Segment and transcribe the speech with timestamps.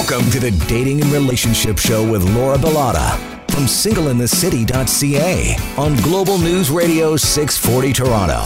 [0.00, 3.18] Welcome to the Dating and Relationship Show with Laura Bilotta
[3.50, 8.40] from singleinthecity.ca on Global News Radio 640 Toronto.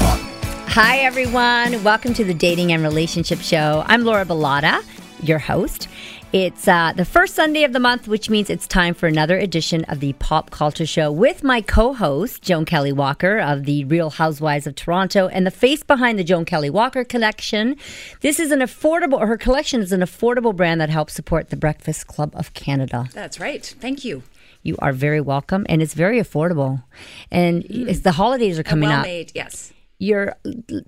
[0.67, 1.81] Hi, everyone.
[1.85, 3.85] Welcome to the Dating and Relationship Show.
[3.87, 4.83] I'm Laura Bilotta,
[5.23, 5.87] your host.
[6.35, 9.85] It's uh, the first Sunday of the month, which means it's time for another edition
[9.85, 14.11] of the Pop Culture Show with my co host, Joan Kelley Walker of the Real
[14.11, 17.77] Housewives of Toronto and the face behind the Joan Kelley Walker collection.
[18.21, 22.09] This is an affordable, her collection is an affordable brand that helps support the Breakfast
[22.09, 23.09] Club of Canada.
[23.13, 23.65] That's right.
[23.79, 24.25] Thank you.
[24.65, 26.83] You are very welcome, and it's very affordable.
[27.31, 29.73] And as the holidays are coming well up, made, yes.
[30.01, 30.35] your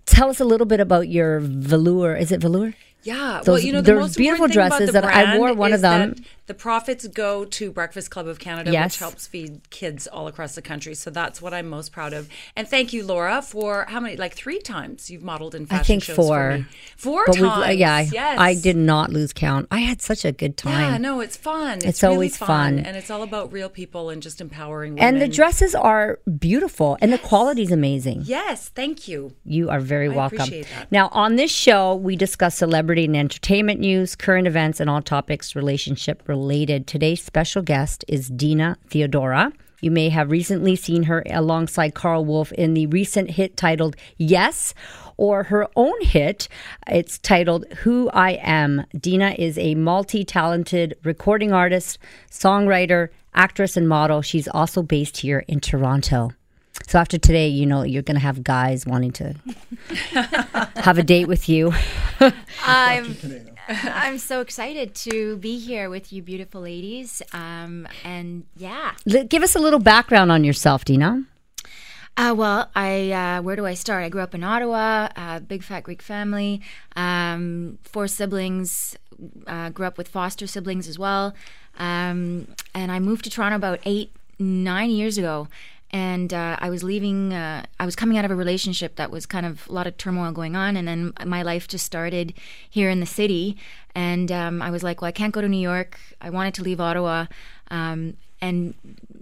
[0.06, 2.16] tell us a little bit about your velour.
[2.16, 2.74] Is it velour?
[3.06, 5.38] Yeah, well, Those- you know, the they're most beautiful important thing about dresses that I
[5.38, 6.16] wore one of them.
[6.46, 8.92] The profits go to Breakfast Club of Canada, Yes.
[8.92, 10.94] which helps feed kids all across the country.
[10.94, 12.28] So that's what I'm most proud of.
[12.54, 14.16] And thank you, Laura, for how many?
[14.16, 16.50] Like three times you've modeled in fashion I think shows four.
[16.52, 16.64] For me.
[16.96, 17.76] Four But times.
[17.78, 18.38] yeah, I, yes.
[18.38, 19.66] I did not lose count.
[19.72, 20.72] I had such a good time.
[20.92, 21.78] Yeah, no, it's fun.
[21.78, 22.78] It's, It's really always fun.
[22.78, 25.04] and it's all about real people and just empowering women.
[25.04, 28.22] And the dresses are beautiful, and the quality is amazing.
[28.24, 29.34] Yes, thank you.
[29.44, 30.48] You are very I welcome.
[30.92, 35.56] Now, on this show, we discuss celebrity and entertainment news, current events, and all topics
[35.56, 36.35] relationship related.
[36.86, 39.52] Today's special guest is Deena Theodora.
[39.80, 44.74] You may have recently seen her alongside Carl Wolf in the recent hit titled Yes,
[45.16, 46.48] or her own hit.
[46.86, 48.84] It's titled Who I Am.
[48.98, 51.98] Deena is a multi talented recording artist,
[52.30, 54.22] songwriter, actress, and model.
[54.22, 56.32] She's also based here in Toronto.
[56.86, 59.34] So after today, you know, you're going to have guys wanting to
[60.76, 61.72] have a date with you.
[62.64, 63.16] I'm,
[63.68, 67.20] I'm so excited to be here with you, beautiful ladies.
[67.32, 68.92] Um, and yeah.
[69.12, 71.24] L- Give us a little background on yourself, Deena.
[72.16, 74.04] Uh, well, I uh, where do I start?
[74.04, 76.62] I grew up in Ottawa, uh, big fat Greek family,
[76.94, 78.96] um, four siblings.
[79.46, 81.34] Uh, grew up with foster siblings as well,
[81.78, 85.48] um, and I moved to Toronto about eight, nine years ago.
[85.92, 87.32] And uh, I was leaving.
[87.32, 89.96] Uh, I was coming out of a relationship that was kind of a lot of
[89.96, 92.34] turmoil going on, and then my life just started
[92.68, 93.56] here in the city.
[93.94, 95.98] And um, I was like, well, I can't go to New York.
[96.20, 97.26] I wanted to leave Ottawa.
[97.70, 98.74] Um, and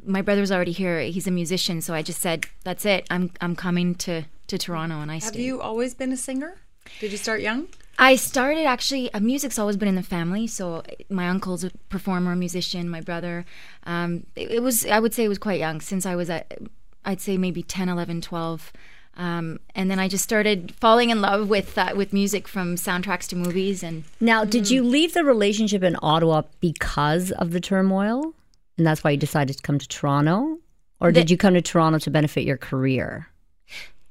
[0.04, 1.00] my brother's already here.
[1.00, 3.06] He's a musician, so I just said, "That's it.
[3.10, 5.44] I'm I'm coming to to Toronto." And I Have stayed.
[5.44, 6.56] you always been a singer?
[7.00, 7.68] Did you start young?
[7.98, 9.12] I started actually.
[9.12, 10.46] Uh, music's always been in the family.
[10.46, 12.88] So my uncle's a performer, musician.
[12.88, 13.44] My brother.
[13.84, 14.86] Um, it, it was.
[14.86, 15.80] I would say it was quite young.
[15.80, 16.58] Since I was at,
[17.04, 18.72] I'd say maybe 10, 11, 12.
[19.16, 23.28] Um, and then I just started falling in love with uh, with music from soundtracks
[23.28, 28.34] to movies and Now, did you leave the relationship in Ottawa because of the turmoil?
[28.76, 30.58] And that's why you decided to come to Toronto?
[31.00, 33.28] Or did you come to Toronto to benefit your career?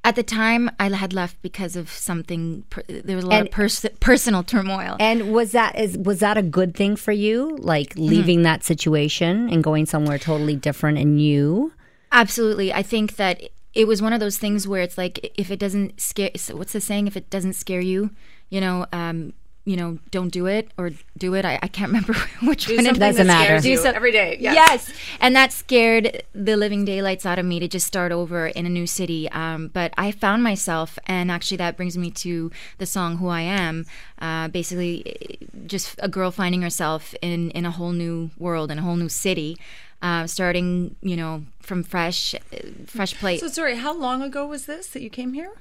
[0.06, 2.66] At the time, I had left because of something.
[2.70, 4.98] Per- there was a lot And- of pers- personal turmoil.
[5.00, 7.56] And was that is was that a good thing for you?
[7.60, 11.72] Like leaving that situation and going somewhere totally different and new?
[12.12, 13.42] Absolutely, I think that
[13.74, 16.32] it was one of those things where it's like if it doesn't scare.
[16.52, 17.08] What's the saying?
[17.08, 18.12] If it doesn't scare you,
[18.50, 19.34] you know, um,
[19.66, 21.46] you know, don't do it or do it.
[21.46, 22.14] I, I can't remember
[22.44, 22.78] which one.
[22.78, 23.46] something it Doesn't that matter.
[23.46, 24.38] scares Do you some- every day.
[24.40, 24.56] Yes.
[24.56, 28.66] Yes, and that scared the living daylights out of me to just start over in
[28.66, 29.30] a new city.
[29.32, 33.42] Um, but I found myself, and actually that brings me to the song "Who I
[33.42, 33.86] Am."
[34.20, 38.82] Uh, basically, just a girl finding herself in in a whole new world, in a
[38.82, 39.58] whole new city,
[40.02, 42.40] uh, starting you know from fresh, uh,
[42.86, 43.40] fresh plate.
[43.40, 45.52] So sorry, how long ago was this that you came here?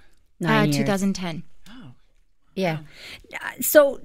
[0.43, 0.79] Uh, Nine years.
[0.79, 1.45] 2010.
[2.55, 2.79] Yeah.
[3.61, 4.01] So,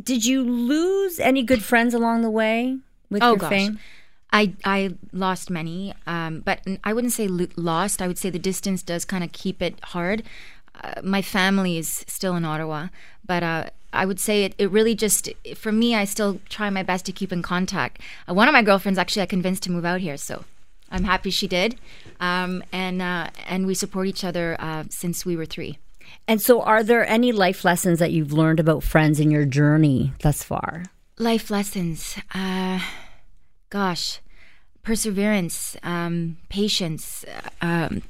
[0.00, 2.78] did you lose any good friends along the way
[3.10, 3.48] with Oh your gosh.
[3.50, 3.78] fame?
[4.32, 8.02] I I lost many, um, but I wouldn't say lo- lost.
[8.02, 10.24] I would say the distance does kind of keep it hard.
[10.82, 12.88] Uh, my family is still in Ottawa,
[13.24, 15.94] but uh, I would say it, it really just for me.
[15.94, 18.00] I still try my best to keep in contact.
[18.28, 20.44] Uh, one of my girlfriends actually I convinced to move out here, so
[20.90, 21.76] I'm happy she did,
[22.18, 25.78] um, and uh, and we support each other uh, since we were three.
[26.28, 30.12] And so, are there any life lessons that you've learned about friends in your journey
[30.22, 30.84] thus far?
[31.18, 32.16] Life lessons.
[32.34, 32.80] Uh,
[33.70, 34.20] gosh,
[34.82, 37.24] perseverance, um, patience.
[37.60, 38.02] Um,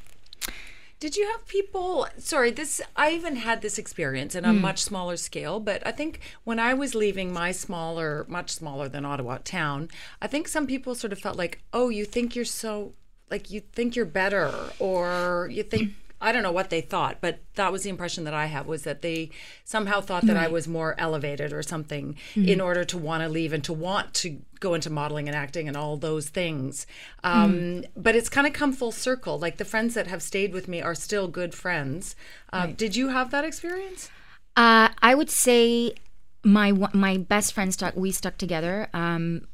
[0.98, 2.06] Did you have people?
[2.18, 6.20] Sorry, this I even had this experience in a much smaller scale, but I think
[6.44, 9.88] when I was leaving my smaller, much smaller than Ottawa town,
[10.22, 12.94] I think some people sort of felt like, "Oh, you think you're so
[13.30, 17.40] like you think you're better or you think I don't know what they thought, but
[17.56, 19.30] that was the impression that I have was that they
[19.64, 23.52] somehow thought that I was more elevated or something in order to want to leave
[23.52, 26.86] and to want to go into modeling and acting and all those things.
[27.22, 29.38] Um, But it's kind of come full circle.
[29.38, 32.16] Like the friends that have stayed with me are still good friends.
[32.52, 34.10] Uh, Did you have that experience?
[34.56, 35.94] Uh, I would say
[36.46, 37.96] my my best friend stuck.
[37.96, 38.88] We stuck together.
[38.94, 39.48] Um,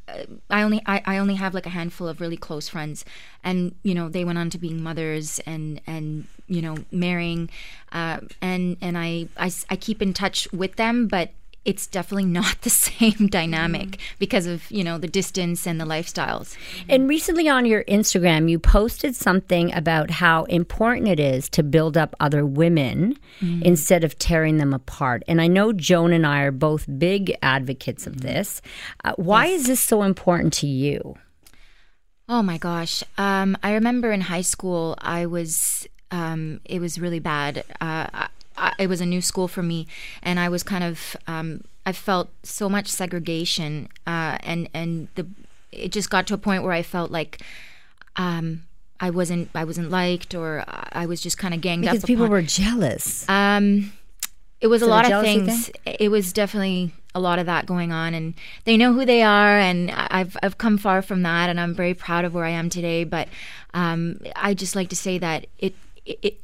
[0.51, 3.05] I only I, I only have like a handful of really close friends,
[3.43, 7.49] and you know they went on to being mothers and and you know marrying,
[7.93, 11.31] uh, and and I, I I keep in touch with them, but
[11.65, 16.57] it's definitely not the same dynamic because of you know the distance and the lifestyles.
[16.89, 21.97] And recently on your Instagram, you posted something about how important it is to build
[21.97, 23.19] up other women
[23.63, 25.23] instead of tearing them apart.
[25.27, 28.63] And I know Joan and I are both big advocates of this.
[29.05, 31.17] Uh, why is this so important to you?
[32.29, 33.03] Oh my gosh.
[33.19, 37.65] Um, I remember in high school, I was, um, it was really bad.
[37.81, 38.29] Uh,
[38.63, 39.87] I, it was a new school for me,
[40.23, 45.27] and I was kind of, um, I felt so much segregation, uh, and and the,
[45.73, 47.43] it just got to a point where I felt like,
[48.17, 48.63] um,
[49.01, 52.07] I wasn't, I wasn't liked, or I was just kind of ganged Because up.
[52.07, 53.29] Because people were jealous.
[53.29, 53.93] Um,
[54.61, 55.71] it was a a lot of things.
[55.85, 58.35] It was definitely a lot of that going on, and
[58.65, 61.95] they know who they are, and I've I've come far from that, and I'm very
[61.95, 63.03] proud of where I am today.
[63.03, 63.27] But
[63.75, 65.75] um, I just like to say that it
[66.07, 66.41] it it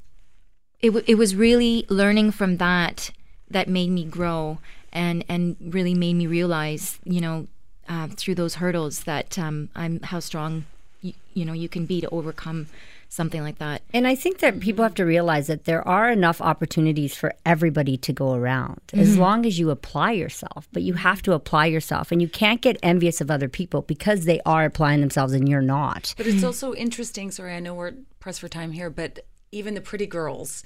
[0.81, 3.11] it, w- it was really learning from that
[3.51, 4.59] that made me grow,
[4.93, 7.47] and and really made me realize, you know,
[7.89, 10.67] uh, through those hurdles that um, I'm how strong,
[11.01, 12.67] you, you know, you can be to overcome
[13.11, 13.81] something like that.
[13.95, 17.97] And I think that people have to realize that there are enough opportunities for everybody
[17.97, 20.69] to go around as long as you apply yourself.
[20.75, 24.27] But you have to apply yourself, and you can't get envious of other people because
[24.27, 26.15] they are applying themselves and you're not.
[26.19, 27.31] But it's also interesting.
[27.31, 29.21] Sorry, I know we're pressed for time here, but
[29.53, 30.63] even the pretty girls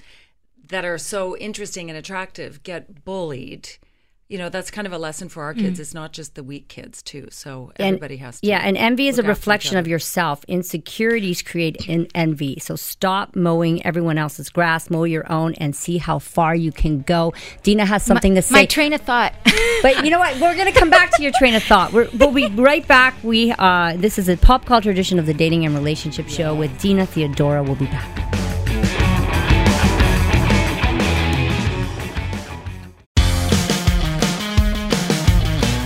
[0.69, 3.69] that are so interesting and attractive get bullied.
[4.29, 5.79] You know, that's kind of a lesson for our kids.
[5.79, 7.27] It's not just the weak kids, too.
[7.29, 8.47] So And- everybody has to.
[8.47, 10.43] Yeah, and envy is a look after each reflection of yourself.
[10.47, 12.57] Insecurities create en- envy.
[12.59, 17.01] So stop mowing everyone else's grass, mow your own, and see how far you can
[17.01, 17.33] go.
[17.61, 18.53] Deena has something to say.
[18.53, 19.33] My train of thought.
[19.83, 20.33] but you know what?
[20.39, 21.93] We're going to come back to your train of thought.
[21.93, 23.13] We're, we'll be right back.
[23.23, 26.75] We uh, this is a pop culture edition of the Dating and Relationship Show with
[26.79, 27.61] Deena Theodora.
[27.61, 28.42] We'll be back.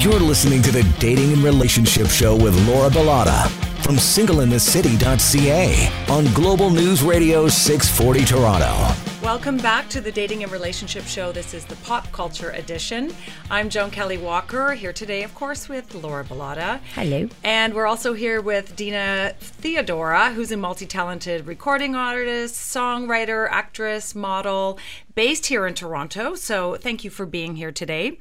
[0.08, 3.57] You're listening to the Dating and Relationship Show with Laura Bilotta
[3.88, 8.94] from singleinthecity.ca on Global News Radio 640 Toronto.
[9.24, 11.32] Welcome back to the Dating and Relationship Show.
[11.32, 13.14] This is the Pop Culture Edition.
[13.50, 16.82] I'm Joan Kelley Walker, here today, of course, with Laura Bilotta.
[16.96, 17.30] Hello.
[17.46, 24.14] And we're also here with Deena Theodora, who's a multi talented recording artist, songwriter, actress,
[24.14, 24.80] model,
[25.16, 26.36] based here in Toronto.
[26.36, 28.20] So thank you for being here today.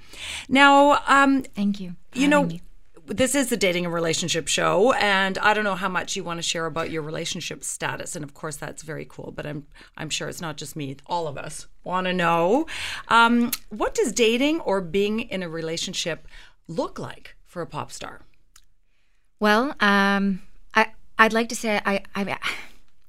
[0.49, 1.97] Now, um, Thank you.
[2.15, 2.63] you know, having me.
[3.07, 6.39] This is the dating and relationship show, and I don't know how much you want
[6.39, 9.33] to share about your relationship status, and of course that's very cool.
[9.35, 9.67] But I'm
[9.97, 12.67] I'm sure it's not just me; all of us want to know
[13.09, 16.27] um, what does dating or being in a relationship
[16.69, 18.23] look like for a pop star.
[19.39, 20.43] Well, um,
[20.75, 20.89] I
[21.19, 22.39] I'd like to say I, I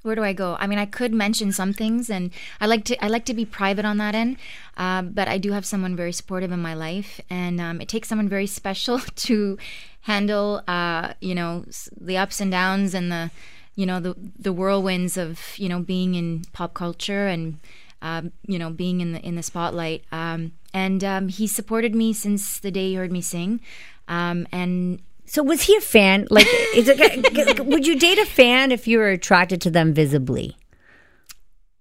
[0.07, 0.55] where do I go?
[0.59, 2.31] I mean, I could mention some things, and
[2.61, 4.37] I like to I like to be private on that end.
[4.77, 8.07] Um, but I do have someone very supportive in my life, and um, it takes
[8.07, 9.57] someone very special to
[10.01, 11.65] handle, uh, you know,
[11.99, 13.29] the ups and downs and the,
[13.75, 17.59] you know, the the whirlwinds of you know being in pop culture and.
[17.99, 22.13] Um, you know, being in the in the spotlight, um, and um, he supported me
[22.13, 23.59] since the day he heard me sing,
[24.07, 26.25] um, and So was he a fan?
[26.29, 30.55] Like, is it, would you date a fan if you were attracted to them visibly?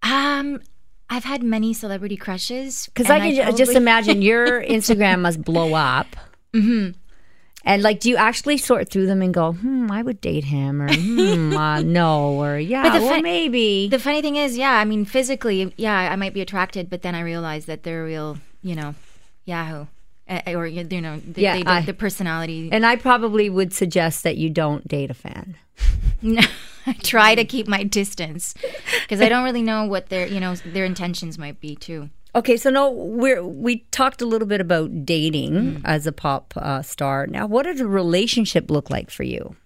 [0.03, 0.61] Um,
[1.09, 5.75] I've had many celebrity crushes Because I can ju- just imagine your Instagram must blow
[5.75, 6.09] up.
[6.53, 6.99] Mm-hmm.
[7.65, 10.81] And like, do you actually sort through them and go, "Hmm, I would date him,"
[10.81, 14.57] or "Hmm, uh, no," or "Yeah, But the well, fa- maybe." The funny thing is,
[14.57, 18.05] yeah, I mean, physically, yeah, I might be attracted, but then I realize that they're
[18.05, 18.95] real, you know,
[19.47, 19.87] Yahoo,
[20.47, 22.69] or you know, they, Yeah, they don't, I- the personality.
[22.73, 25.57] and I probably would suggest that you don't date a fan.
[26.23, 26.41] No,
[26.87, 28.55] I try to keep my distance
[29.03, 32.09] because I don't really know what their, you know, their intentions might be too.
[32.35, 35.87] Okay, so no, we're we talked a little bit about dating Mm-hmm.
[35.87, 37.27] as a pop uh, star.
[37.27, 39.57] Now, what does a relationship look like for you?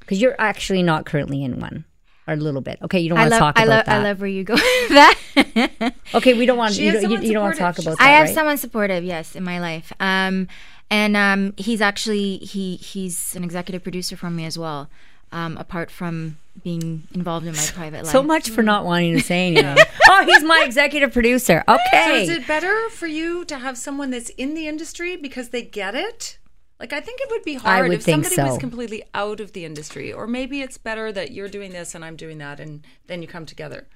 [0.00, 1.84] Because you're actually not currently in one,
[2.26, 2.78] or a little bit.
[2.82, 4.00] Okay, you don't want to talk I about love, that.
[4.00, 5.92] I love where you go with that.
[6.14, 8.04] okay, we don't want you, don't- you, you don't want to talk about that.
[8.04, 8.34] I have right?
[8.34, 9.92] someone supportive, yes, in my life.
[10.00, 10.48] Um,
[10.90, 14.88] and um, he's actually he he's an executive producer for me as well.
[15.32, 18.12] Um, apart from being involved in my private life.
[18.12, 19.76] So much for not wanting to say anything.
[20.08, 21.64] oh, he's my executive producer.
[21.68, 22.22] So Okay.
[22.22, 25.94] is it better for you to have someone that's in the industry because they get
[25.96, 26.38] it?
[26.78, 29.64] Like I think it would be hard would if somebody was completely out of the
[29.64, 33.22] industry, or maybe it's better that you're doing this and I'm doing that, and then
[33.22, 33.86] you come together.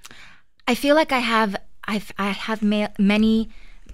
[0.66, 3.50] I feel like I have I've I have ma- many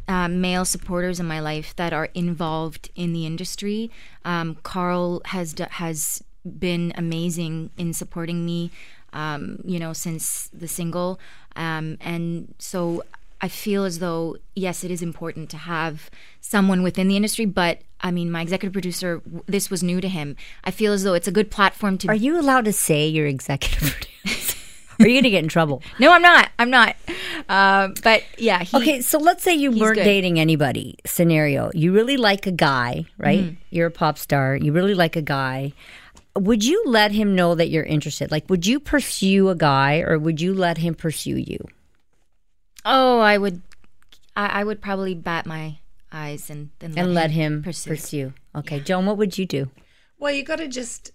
[0.06, 3.90] uh, male supporters in my life that are involved in the industry.
[4.24, 6.22] Um, Carl has has
[6.58, 8.70] been amazing in supporting me.
[9.12, 11.18] Um, you know, since the single,
[11.54, 13.02] um, and so
[13.40, 17.80] I feel as though yes, it is important to have someone within the industry, but
[18.00, 20.36] I mean, my executive producer, this was new to him.
[20.64, 22.08] I feel as though it's a good platform to.
[22.08, 23.80] Are you allowed to say you're executive
[24.22, 24.56] producer?
[24.98, 25.82] Are you going to get in trouble?
[25.98, 26.48] no, I'm not.
[26.58, 26.96] I'm not.
[27.50, 30.04] Um, but yeah, he, Okay, so let's say you weren't good.
[30.04, 30.96] dating anybody.
[31.04, 33.40] Scenario: You really like a guy, right?
[33.40, 33.54] Mm-hmm.
[33.70, 34.56] You're a pop star.
[34.56, 35.74] You really like a guy.
[36.34, 38.30] Would you let him know that you're interested?
[38.30, 41.58] Like, would you pursue a guy, or would you let him pursue you?
[42.86, 43.60] Oh, I would.
[44.36, 45.78] I, I would probably bat my
[46.12, 47.90] eyes and then and let him pursue.
[47.90, 48.32] pursue.
[48.54, 49.70] Okay, Joan, what would you do?
[50.18, 51.10] Well, you got to just,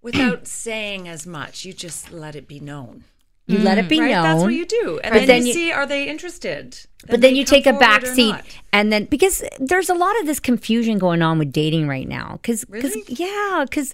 [0.00, 3.04] without saying as much, you just let it be known.
[3.46, 4.10] You let it be right?
[4.12, 4.22] known.
[4.22, 6.78] That's what you do, and But then, then you, you- see are they interested.
[7.08, 8.34] but then you take a back seat
[8.72, 12.38] and then because there's a lot of this confusion going on with dating right now
[12.40, 13.02] because Really?
[13.08, 13.92] yeah because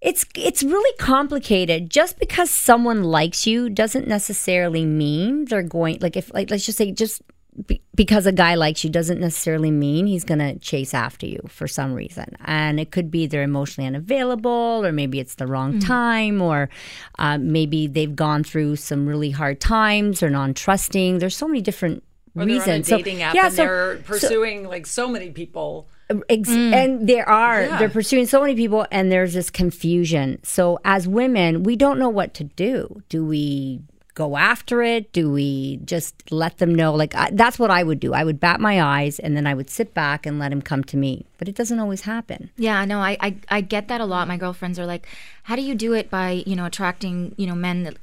[0.00, 6.16] it's it's really complicated just because someone likes you doesn't necessarily mean they're going like
[6.16, 7.20] if like let's just say just
[7.66, 11.40] be, because a guy likes you doesn't necessarily mean he's going to chase after you
[11.48, 15.72] for some reason and it could be they're emotionally unavailable or maybe it's the wrong
[15.74, 15.86] Mm-hmm.
[15.86, 16.70] time or
[17.18, 22.02] uh, maybe they've gone through some really hard times or non-trusting there's so many different
[22.36, 25.08] Or they're on a reasons So- app yeah, and so- they're so- pursuing like so
[25.08, 25.88] many people.
[26.28, 26.72] Ex- mm.
[26.74, 27.78] and there are Yeah.
[27.78, 30.38] they're pursuing so many people and there's this confusion.
[30.42, 33.02] So as women we don't know what to do.
[33.08, 33.80] Do we
[34.14, 35.12] go after it?
[35.12, 36.94] Do we just let them know?
[36.94, 38.12] Like I, that's what i would do.
[38.12, 40.82] I would bat my eyes and then i would sit back and let him come
[40.84, 41.24] to me.
[41.38, 42.50] But it doesn't always happen.
[42.56, 44.28] Yeah, no, I, I I get that a lot.
[44.28, 45.06] My girlfriends are like,
[45.44, 47.96] "How do you do it by you know attracting you know men that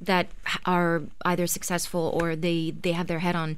[0.00, 0.26] that
[0.66, 3.56] are either successful or they they have their head on?"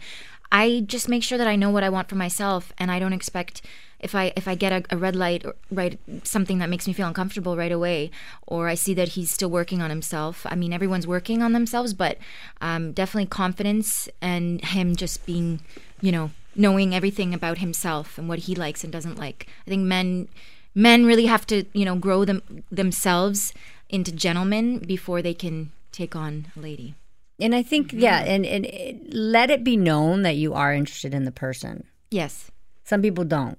[0.52, 3.12] I just make sure that I know what I want for myself, and I don't
[3.12, 3.62] expect
[4.00, 6.92] if I if I get a, a red light or right something that makes me
[6.92, 8.10] feel uncomfortable right away,
[8.46, 10.46] or I see that he's still working on himself.
[10.48, 12.18] I mean, everyone's working on themselves, but
[12.60, 15.60] um, definitely confidence and him just being,
[16.00, 19.46] you know, knowing everything about himself and what he likes and doesn't like.
[19.66, 20.28] I think men
[20.74, 23.52] men really have to you know grow them themselves
[23.88, 26.94] into gentlemen before they can take on a lady.
[27.40, 31.14] And i think yeah and, and it, let it be known that you are interested
[31.14, 32.50] in the person Yes.
[32.84, 33.58] some people don't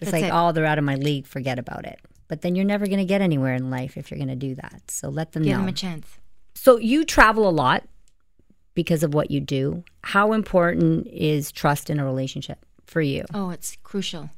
[0.00, 0.30] it's That's like it.
[0.32, 3.04] oh they're out of my league forget about it but then you're never going to
[3.04, 5.58] get anywhere in life if you're going to do that so let them Give know
[5.60, 6.06] them a chance.
[6.54, 7.84] So you travel a lot
[8.74, 9.84] because of what you do.
[10.02, 13.24] How important is trust in a relationship for you?
[13.34, 14.30] Oh, it's crucial.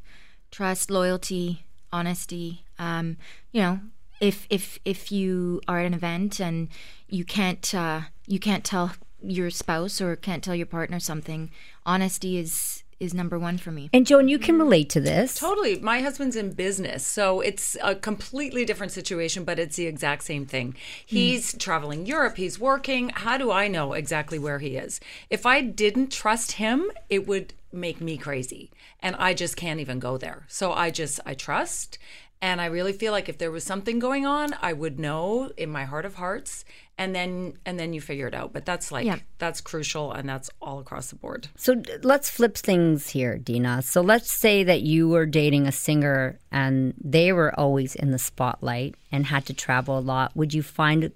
[0.50, 2.64] Trust, loyalty, honesty.
[2.78, 3.16] Um,
[3.52, 3.80] you know,
[4.24, 6.68] if if if you are at an event and
[7.08, 11.50] you can't uh, you can't tell your spouse or can't tell your partner something,
[11.84, 13.90] honesty is is number one for me.
[13.92, 15.34] And Joan, you can relate to this.
[15.34, 15.78] Totally.
[15.80, 20.46] My husband's in business, so it's a completely different situation, but it's the exact same
[20.46, 20.74] thing.
[21.04, 23.10] He's traveling Europe, he's working.
[23.10, 25.00] How do I know exactly where he is?
[25.28, 28.70] If I didn't trust him, it would make me crazy.
[29.00, 30.46] And I just can't even go there.
[30.48, 31.98] So I just I trust
[32.42, 35.70] and I really feel like if there was something going on, I would know in
[35.70, 36.64] my heart of hearts
[36.98, 38.52] and then and then you figure it out.
[38.52, 39.18] But that's like Yeah.
[39.38, 41.48] that's crucial and that's all across the board.
[41.56, 43.82] So let's flip things here, Deena.
[43.82, 48.18] So let's say that you were dating a singer and they were always in the
[48.18, 50.36] spotlight and had to travel a lot.
[50.36, 51.12] Would you find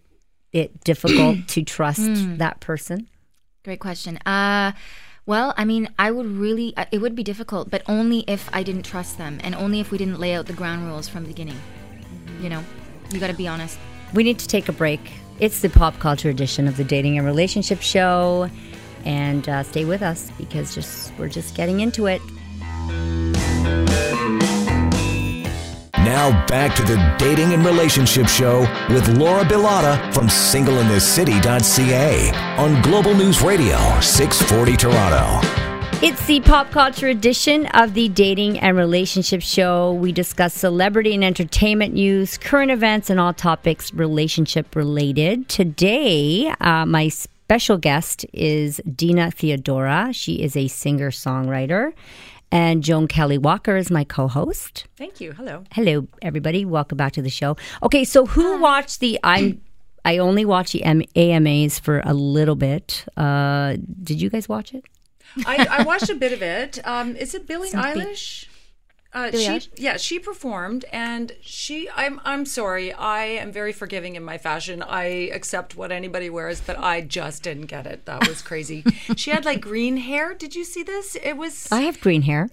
[0.53, 2.09] it difficult to trust
[2.39, 3.09] that person?
[3.65, 4.17] Great question.
[4.25, 4.73] Uh,
[5.29, 8.63] well, I mean, I would really, uh, it would be difficult, but only if I
[8.63, 11.29] didn't trust them and only if we didn't lay out the ground rules from the
[11.29, 11.61] beginning.
[12.41, 12.65] You know,
[13.13, 13.79] you got to be honest.
[14.15, 15.01] We need to take a break.
[15.39, 18.49] It's the pop culture edition of the Dating and Relationship Show.
[19.05, 22.23] And uh, stay with us because just we're just getting into it.
[26.19, 33.15] Now back to the Dating and Relationship Show with Laura Bilotta from singleinthecity.ca on Global
[33.15, 35.41] News Radio 640 Toronto.
[36.05, 39.93] It's the pop culture edition of the Dating and Relationship Show.
[39.93, 45.49] We discuss celebrity and entertainment news, current events, and all topics relationship related.
[45.49, 50.13] Today, uh, my special guest is Deena Theodora.
[50.13, 51.93] She is a singer songwriter.
[52.51, 54.87] And Joan Kelley Walker is my co host.
[54.97, 55.33] Thank you.
[55.33, 55.65] Hello.
[55.73, 56.65] Hello, everybody.
[56.65, 57.57] Welcome back to the show.
[57.83, 59.61] Okay, so who watched the I'm
[60.05, 63.05] I only watch the M- AMAs for a little bit.
[63.17, 64.85] Uh, did you guys watch it?
[65.45, 66.79] I, I watched a bit of it.
[66.85, 68.47] Um, is it Billie Eilish?
[69.19, 71.89] Uh, she, yeah, she performed, and she.
[71.95, 72.21] I'm.
[72.25, 72.93] I'm sorry.
[72.93, 74.83] I am very forgiving in my fashion.
[74.83, 78.05] I accept what anybody wears, but I just didn't get it.
[78.05, 78.85] That was crazy.
[79.17, 80.35] she had like green hair.
[80.35, 81.17] Did you see this?
[81.17, 81.69] It was.
[81.73, 82.49] I have green hair.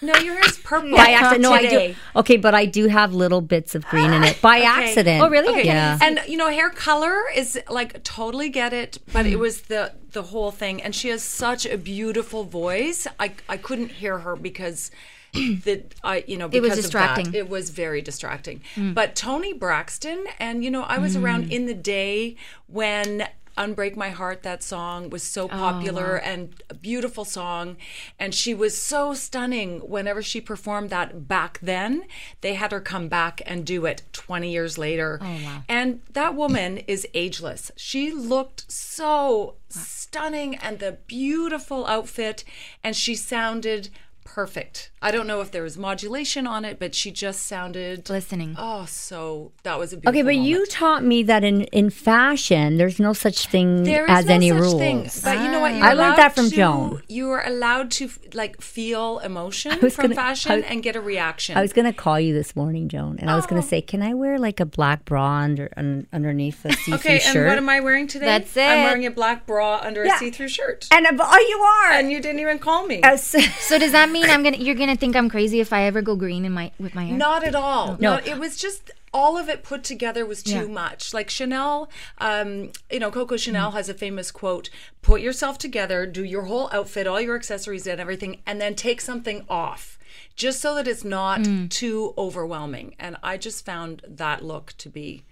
[0.00, 0.92] no, your hair's purple.
[0.96, 1.94] By accident, no, I do.
[2.16, 5.22] Okay, but I do have little bits of green in it by accident.
[5.22, 5.50] Oh, really?
[5.50, 5.66] Okay.
[5.66, 5.98] Yeah.
[6.00, 10.22] And you know, hair color is like totally get it, but it was the the
[10.22, 10.82] whole thing.
[10.82, 13.06] And she has such a beautiful voice.
[13.18, 14.90] I I couldn't hear her because
[15.64, 17.16] that I you know it was because of that.
[17.16, 17.34] distracting.
[17.34, 18.62] It was very distracting.
[18.74, 18.92] Hmm.
[18.92, 23.28] But Toni Braxton, and you know, I was around in the day when.
[23.58, 27.76] Unbreak My Heart, that song was so popular and a beautiful song.
[28.18, 32.04] And she was so stunning whenever she performed that back then.
[32.40, 35.18] They had her come back and do it 20 years later.
[35.20, 35.62] Oh, wow.
[35.68, 37.70] And that woman is ageless.
[37.76, 42.44] She looked so stunning and the beautiful outfit,
[42.82, 43.90] and she sounded
[44.34, 44.90] perfect.
[45.02, 48.54] I don't know if there was modulation on it, but she just sounded Listening.
[48.58, 52.76] Oh, so that was a beautiful Okay, but you taught me that in, in fashion,
[52.76, 54.74] there's no such thing There is as no any such rules.
[54.78, 55.10] thing.
[55.24, 55.74] But you know what?
[55.74, 57.02] You're I learned that from to- Joan.
[57.08, 61.56] You are allowed to like feel emotion from gonna- fashion I- and get a reaction.
[61.56, 63.48] I was going to call you this morning, Joan, and I was Oh.
[63.48, 66.94] going to say, can I wear like a black bra under, un, underneath a see-through
[66.94, 67.30] okay, shirt?
[67.30, 68.26] Okay, and what am I wearing today?
[68.26, 68.62] That's it.
[68.68, 70.14] I'm wearing a black bra under Yeah.
[70.16, 70.88] a see-through shirt.
[70.92, 71.98] And a, oh, you are.
[71.98, 73.00] And you didn't even call me.
[73.02, 74.56] Uh, so- So does that mean I'm gonna?
[74.58, 77.16] You're gonna think I'm crazy if I ever go green in my with my hair?
[77.16, 77.96] Not at all.
[78.00, 78.16] No.
[78.16, 80.66] No, it was just all of it put together was too Yeah.
[80.66, 81.14] much.
[81.14, 83.36] Like Chanel, um, you know, Coco.
[83.36, 84.68] Chanel has a famous quote:
[85.00, 89.00] "Put yourself together, do your whole outfit, all your accessories and everything, and then take
[89.00, 89.96] something off."
[90.36, 91.70] Just so that it's not Mm.
[91.70, 92.94] too overwhelming.
[92.98, 95.24] And I just found that look to be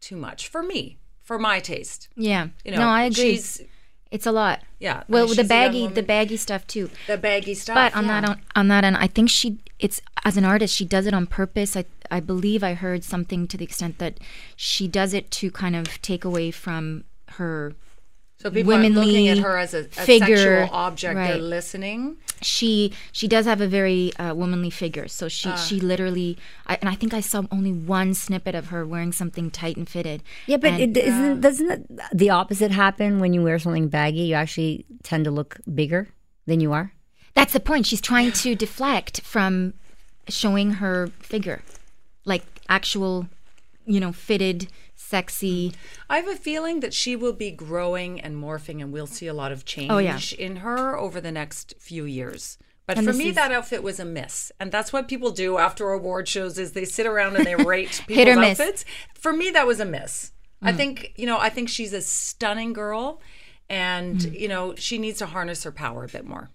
[0.00, 2.08] too much for me, for my taste.
[2.16, 2.48] Yeah.
[2.64, 3.34] You know, no, I agree.
[3.36, 3.62] She's
[4.10, 4.60] It's a lot.
[4.78, 6.90] Yeah, Well, the baggy, the baggy stuff too.
[7.06, 7.74] the baggy stuff.
[7.74, 8.20] But on yeah.
[8.20, 11.14] that on, on that end, I think she it's as an artist she does it
[11.14, 11.76] on purpose.
[11.76, 14.18] I I believe I heard something to the extent that
[14.56, 17.74] she does it to kind of take away from her.
[18.38, 21.14] So people are looking at her as a, a figure, sexual object.
[21.16, 22.16] They're listening.
[22.40, 25.56] She she does have a very uh, womanly figure, so she Ah.
[25.56, 26.38] she literally.
[26.66, 29.88] I, and I think I saw only one snippet of her wearing something tight and
[29.88, 30.22] fitted.
[30.46, 34.20] yeah, but And- it, isn't, doesn't it, the opposite happen when you wear something baggy?
[34.30, 36.08] You actually tend to look bigger
[36.46, 36.92] than you are.
[37.34, 37.86] That's the point.
[37.86, 39.74] She's trying to deflect from
[40.28, 41.62] showing her figure,
[42.24, 43.26] like actual,
[43.88, 45.72] you know, fitted, sexy.
[46.10, 49.34] I have a feeling that she will be growing and morphing, and we'll see a
[49.34, 50.20] lot of change Oh, yeah.
[50.38, 52.58] in her over the next few years.
[52.86, 55.58] But And for me, is- that outfit was a miss, and that's what people do
[55.58, 58.60] after award shows: is they sit around and they rate people's Hit miss.
[58.60, 58.84] outfits.
[59.14, 60.32] For me, that was a miss.
[60.62, 60.76] I Mm.
[60.76, 63.20] think you know, I think she's a stunning girl,
[63.70, 64.40] and Mm.
[64.40, 66.50] you know, she needs to harness her power a bit more.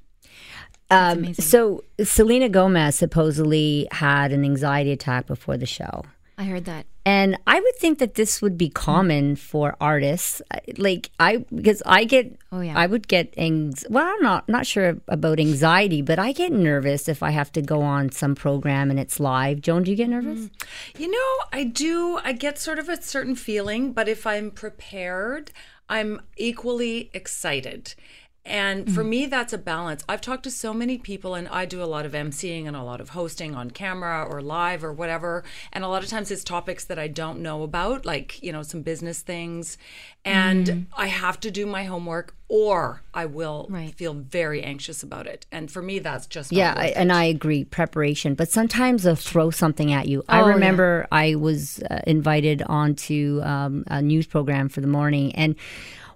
[0.89, 6.03] Um, so Selena Gomez supposedly had an anxiety attack before the show.
[6.43, 6.85] I heard that.
[7.05, 10.41] And I would think that this would be common for artists.
[10.77, 12.77] Like I, because I get, Oh, yeah.
[12.77, 13.85] I would get anx.
[13.89, 17.61] Well, I'm not not sure about anxiety, but I get nervous if I have to
[17.61, 19.61] go on some program and it's live.
[19.61, 20.41] Joan, do you get nervous?
[20.41, 20.51] Mm.
[20.99, 22.19] You know, I do.
[22.25, 25.51] I get sort of a certain feeling, but if I'm prepared,
[25.87, 27.95] I'm equally excited.
[28.45, 30.03] And for me, that's a balance.
[30.09, 32.83] I've talked to so many people, and I do a lot of emceeing and a
[32.83, 35.45] lot of hosting on camera or live or whatever.
[35.71, 38.61] And a lot of times it's topics that I don't know about, like, you know,
[38.61, 39.77] some business things.
[40.25, 43.95] And I have to do my homework or I will Right.
[43.95, 45.45] feel very anxious about it.
[45.51, 47.63] And for me, that's just Yeah, I, and I agree.
[47.63, 50.23] Preparation, but sometimes they'll throw something at you.
[50.27, 50.53] I Oh, yeah.
[50.53, 55.55] remember I was uh, invited onto um, a news program for the morning, and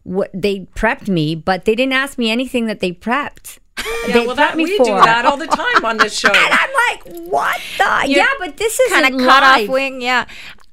[0.07, 3.59] what they prepped me, but they didn't ask me anything that they prepped.
[4.07, 4.85] Yeah, they well, that, me we for.
[4.85, 6.29] do that all the time on this show.
[6.29, 8.05] And I'm like, what the?
[8.07, 10.01] yeah, but this is kind a of cut off wing.
[10.01, 10.25] Yeah,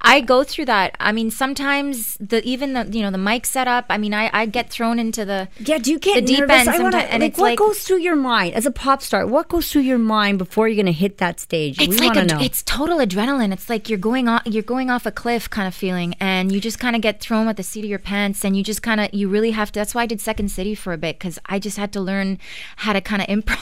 [0.05, 0.97] I go through that.
[1.01, 3.87] I mean, sometimes the even the you know the mic setup.
[3.89, 6.57] I mean, I I get thrown into the Yeah, do you get the deep nervous?
[6.57, 8.71] end I wanna- sometimes, and like, it's what like goes through your mind as a
[8.71, 9.27] pop star?
[9.27, 11.81] What goes through your mind before you're going to hit that stage?
[11.81, 12.39] it's we like a, know.
[12.41, 13.53] it's total adrenaline.
[13.53, 16.61] It's like you're going off you're going off a cliff kind of feeling, and you
[16.61, 19.01] just kind of get thrown with the seat of your pants, and you just kind
[19.01, 19.81] of you really have to.
[19.81, 22.39] That's why I did Second City for a bit because I just had to learn
[22.77, 23.59] how to kind of improv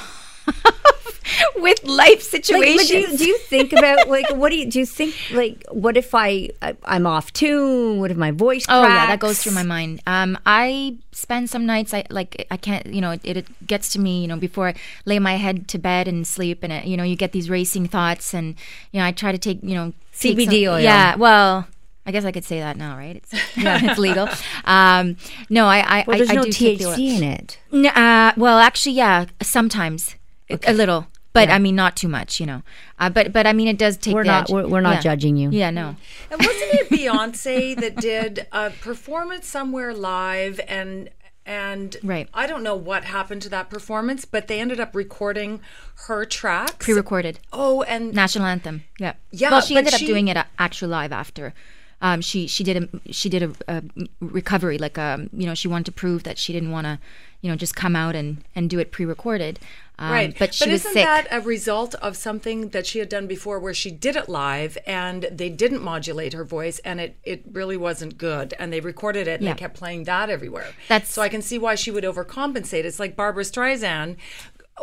[1.57, 2.77] with life situations.
[2.83, 5.65] but do you, do you think about like what do you do you think like
[5.71, 8.01] what if I, I I'm off tune?
[8.01, 8.65] What if my voice?
[8.69, 10.03] Oh yeah, that goes through my mind.
[10.07, 14.01] Um, I spend some nights I like I can't you know it, it gets to
[14.01, 14.75] me you know before I
[15.05, 17.87] lay my head to bed and sleep and it, you know you get these racing
[17.89, 18.55] thoughts and
[18.91, 20.81] you know I try to take you know CBD some- oil.
[20.81, 21.67] Yeah, well.
[22.05, 23.15] I guess I could say that now, right?
[23.15, 24.29] It's it's legal.
[24.65, 25.17] Um,
[25.49, 26.97] no, I I, Well, there's I, I no do take the oil.
[26.97, 27.59] THC in it.
[27.97, 30.17] Uh, well, actually, yeah, sometimes
[30.51, 31.07] a little.
[31.33, 32.63] but I mean, not too much, you know.
[32.99, 34.15] Uh, but but I mean, it does take.
[34.15, 34.55] We're the not- edge.
[34.55, 35.01] we're- we're not Yeah.
[35.13, 35.51] judging you.
[35.51, 35.97] Yeah, no.
[36.31, 41.09] And wasn't it Beyonce that did a performance somewhere live and
[41.45, 42.29] and Right.
[42.33, 45.61] I don't know what happened to that performance, but they ended up recording
[46.07, 46.75] her tracks.
[46.79, 48.85] Pre-recorded oh, and national anthem.
[49.01, 49.15] Yeah.
[49.33, 51.53] Yeah, Well, she but ended up doing it uh, actually live after.
[52.01, 53.83] Um, she she did a she did a, a
[54.21, 56.99] recovery like um you know she wanted to prove that she didn't want to
[57.41, 59.59] you know just come out and and do it pre-recorded.
[60.03, 61.05] Um, right, But she was isn't sick.
[61.05, 64.77] that a result of something that she had done before, where she did it live
[64.87, 69.29] and they didn't modulate her voice, and it it really wasn't good, and they recorded
[69.29, 69.53] it and Yeah.
[69.55, 70.69] they kept playing that everywhere.
[70.89, 72.85] That's- so I can see why she would overcompensate.
[72.85, 74.17] It's like Barbra Streisand.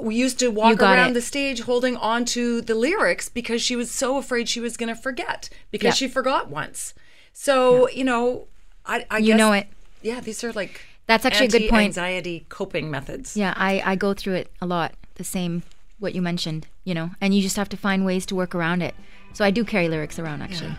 [0.02, 1.14] We used to walk around it.
[1.16, 4.88] the stage holding on to the lyrics because she was so afraid she was going
[4.96, 5.94] to forget because Yeah.
[5.94, 6.94] she forgot once.
[7.34, 8.48] So you know,
[8.86, 9.68] I, I You guess, know it.
[10.02, 11.86] Yeah, these are like That's actually a good point.
[11.88, 13.36] Anxiety coping methods.
[13.36, 14.94] Yeah, I, I go through it a lot.
[15.20, 15.64] The same,
[16.00, 18.82] what you mentioned, you know, and you just have to find ways to work around
[18.82, 18.96] it.
[19.34, 20.74] So I do carry lyrics around actually.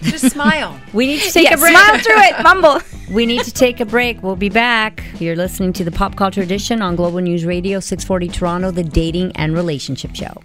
[0.00, 0.80] Just smile.
[0.94, 1.76] We need to take a break.
[1.76, 2.80] smile through it, mumble.
[3.10, 4.22] We need to take a break.
[4.22, 5.04] We'll be back.
[5.20, 9.30] You're listening to the Pop Culture Edition on Global News Radio 640 Toronto, the dating
[9.36, 10.42] and relationship show.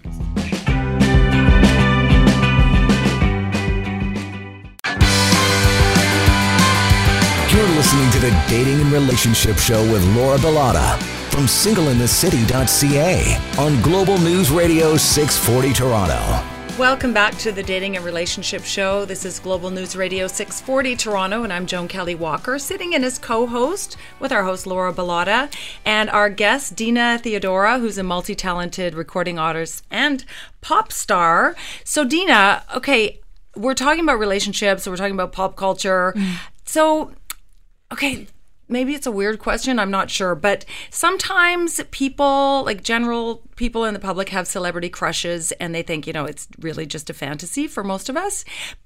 [8.52, 16.46] Dating and Relationship Show with Laura Bilotta from singleinthecity.ca on Global News Radio 640 Toronto.
[16.78, 19.06] Welcome back to the Dating and Relationship Show.
[19.06, 23.18] This is Global News Radio 640 Toronto, and I'm Joan Kelley Walker, sitting in as
[23.18, 25.50] co host with our host Laura Bilotta
[25.86, 30.26] and our guest Deena Theodora, who's a multi talented recording artist and
[30.60, 31.56] pop star.
[31.86, 33.22] So, Deena, okay,
[33.56, 36.14] we're talking about relationships, we're talking about pop culture.
[36.18, 36.34] Mm.
[36.66, 37.14] So,
[37.94, 38.28] okay
[38.72, 43.94] maybe it's a weird question i'm not sure but sometimes people like general people in
[43.94, 47.68] the public have celebrity crushes and they think you know it's really just a fantasy
[47.68, 48.46] for most of us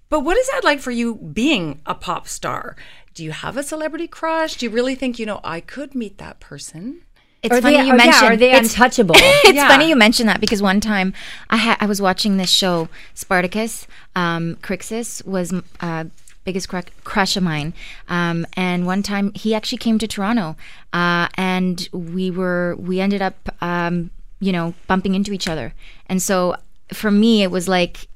[0.10, 2.76] but what is that like for you being a pop star
[3.14, 6.18] do you have a celebrity crush do you really think you know i could meet
[6.18, 7.02] that person
[7.44, 8.32] It's Are funny they, you are, yeah, mentioned.
[8.32, 9.16] are they it's, untouchable?
[9.20, 9.68] it's Yeah.
[9.68, 11.14] funny you mentioned that because one time
[11.50, 13.86] I ha- I was watching this show Spartacus.
[14.16, 16.06] Um, Crixus was uh,
[16.46, 17.74] biggest cru- crush of mine,
[18.08, 20.56] um, and one time he actually came to Toronto,
[20.94, 25.74] uh, and we were we ended up um, you know bumping into each other,
[26.08, 26.56] and so
[26.94, 28.08] for me it was like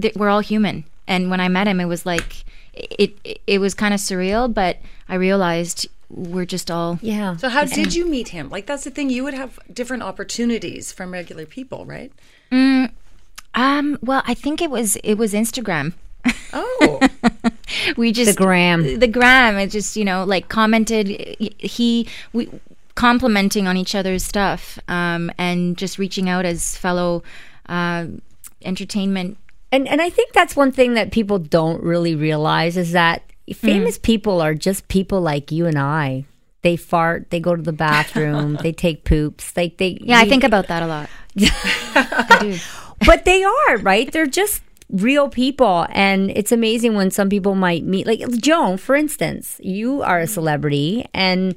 [0.00, 3.58] th- we're all human, and when I met him it was like it it, it
[3.58, 7.36] was kind of surreal, but I realized we're just all yeah.
[7.36, 8.48] so how did you meet him?
[8.48, 12.12] Like that's the thing you would have different opportunities from regular people right?
[12.50, 15.92] Um well I think it was it was Instagram.
[16.52, 17.00] oh
[17.96, 18.98] we just The gram.
[18.98, 21.06] the gram it just you know like commented
[21.58, 22.48] he we
[22.94, 27.22] complimenting on each other's stuff um and just reaching out as fellow
[27.68, 28.06] uh
[28.62, 29.36] entertainment
[29.70, 33.22] And and I think that's one thing that people don't really realize is that
[33.54, 36.24] famous people are just people like you and I.
[36.62, 39.52] They fart, they go to the bathroom, they take poops.
[39.52, 41.08] They they yeah i think about that a lot
[43.06, 45.86] but they are right they're just real people.
[45.90, 50.26] And it's amazing when some people might meet like joan for instance you are a
[50.26, 51.54] celebrity and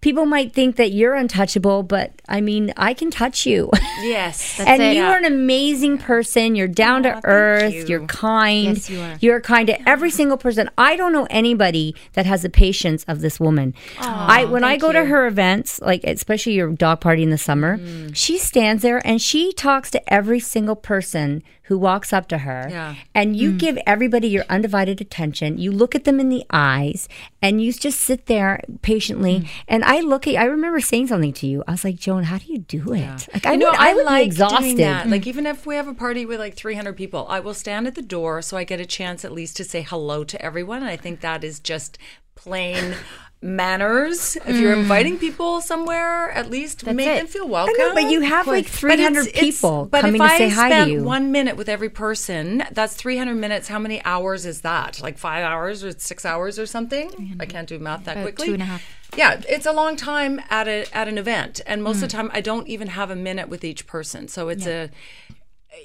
[0.00, 3.70] people might think that you're untouchable but i mean i can touch you.
[4.00, 4.96] Yes and it.
[4.96, 6.56] you are an amazing person.
[6.56, 7.72] You're down to earth.
[7.72, 7.84] you.
[7.86, 8.76] you're kind.
[8.76, 9.16] Yes, you are.
[9.20, 10.68] you're kind to every single person.
[10.76, 13.74] I don't know anybody that has the patience of this woman.
[13.98, 17.78] I when i go to her events like especially your dog party in the summer
[17.78, 18.14] Mm.
[18.14, 21.42] she stands there and she talks to every single person
[21.72, 22.94] who walks up to her Yeah.
[23.14, 23.38] and Mm.
[23.38, 27.08] you give everybody your undivided attention you look at them in the eyes
[27.40, 29.48] and you just sit there patiently Mm.
[29.68, 32.36] and i look at i remember saying something to you i was like joan how
[32.42, 34.76] do you do it like i You know, would, I would like be exhausted Doing
[34.88, 35.08] that.
[35.08, 37.94] Like even if we have a party with like 300 people, I will stand at
[37.94, 40.78] the door so I get a chance at least to say hello to everyone.
[40.84, 41.96] And I think that is just
[42.34, 42.94] plain
[43.42, 44.36] manners.
[44.46, 47.16] If you're inviting people somewhere, at least make it.
[47.16, 47.74] them feel welcome.
[47.76, 50.48] know, but you have like 300 it's- it's- people but coming if to say I
[50.48, 51.02] hi to you.
[51.02, 52.64] One minute with every person.
[52.72, 53.68] That's 300 minutes.
[53.68, 55.00] How many hours is that?
[55.02, 57.36] Like five hours or six hours or something?
[57.40, 58.46] I can't do math that quickly.
[58.46, 58.82] two and a half.
[59.16, 62.02] Yeah, it's a long time at a at an event, and most Mm.
[62.04, 64.26] of the time I don't even have a minute with each person.
[64.28, 64.88] So it's a,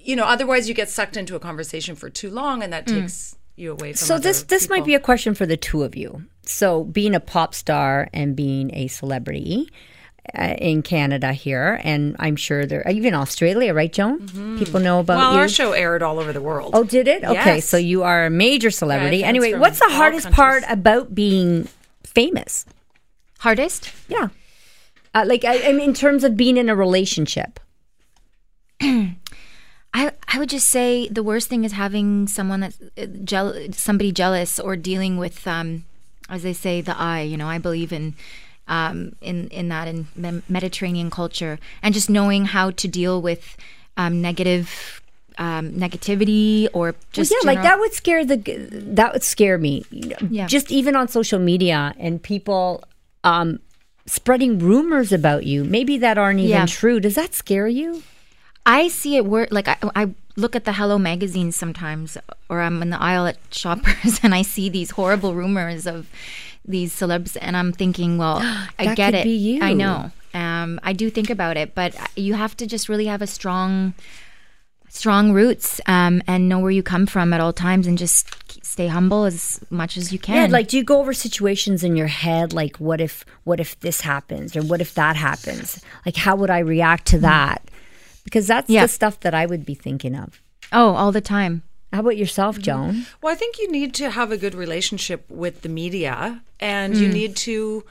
[0.02, 3.36] you know, otherwise you get sucked into a conversation for too long, and that takes
[3.58, 4.06] you away from.
[4.06, 4.08] Mm.
[4.08, 6.24] So this this might be a question for the two of you.
[6.48, 9.70] So being a pop star and being a celebrity
[10.38, 14.58] uh, in Canada here, and I'm sure there are even Australia, right, Joan?
[14.58, 15.40] People know about well, you.
[15.40, 16.72] our show aired all over the world.
[16.74, 17.24] Oh, did it?
[17.24, 19.22] Okay, so you are a major celebrity.
[19.22, 20.36] fans anyway, what's the hardest countries.
[20.36, 21.68] part about being
[22.04, 22.66] famous?
[23.40, 24.30] hardest Yeah,
[25.14, 27.60] uh, like I, I mean, in terms of being in a relationship.
[28.82, 29.16] I
[29.94, 34.76] I would just say the worst thing is having someone that's uh, somebody jealous or
[34.76, 35.86] dealing with um
[36.30, 38.16] as they say the eye, you know, I believe in
[38.68, 40.08] um in in that in
[40.50, 43.56] Mediterranean culture and just knowing how to deal with
[43.96, 45.02] um negative
[45.40, 48.38] um, negativity or just yeah, like that would scare the
[48.72, 49.86] that would scare me.
[49.92, 50.48] Yeah.
[50.48, 52.84] Just even on social media and people
[53.24, 53.60] um,
[54.08, 56.66] spreading rumors about you, maybe that aren't even Yeah.
[56.66, 57.00] true.
[57.00, 58.02] Does that scare you?
[58.66, 59.50] I see it work.
[59.52, 62.18] Like I, I look at the Hello magazine sometimes,
[62.50, 66.08] or I'm in the aisle at Shoppers, and I see these horrible rumors of
[66.64, 68.40] these celebs, and I'm thinking, well,
[68.80, 69.26] I get it.
[69.62, 70.12] I know.
[70.34, 73.96] Um, I do think about it, but you have to just really have a strong,
[74.88, 78.30] strong roots, um, and know where you come from at all times, and just
[78.64, 80.36] stay humble as much as you can.
[80.36, 83.80] Yeah, like do you go over situations in your head like what if what if
[83.80, 85.84] this happens or what if that happens?
[86.06, 87.64] Like how would I react to that?
[88.28, 88.82] Because that's Yeah.
[88.82, 90.42] the stuff that I would be thinking of.
[90.74, 91.64] oh, all the time.
[91.94, 92.64] How about yourself, mm-hmm.
[92.64, 93.06] Joan?
[93.22, 97.08] Well, I think you need to have a good relationship with the media, and you
[97.08, 97.14] mm.
[97.14, 97.86] need to,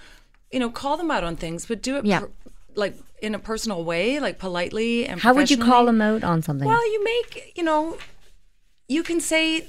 [0.52, 2.20] you know, call them out on things, but do it Yeah.
[2.20, 2.30] per-
[2.74, 5.18] like in a personal way, like politely and.
[5.22, 5.86] How would you call professionally.
[5.86, 6.68] them out on something?
[6.68, 7.96] Well, you make, you know,
[8.88, 9.68] you can say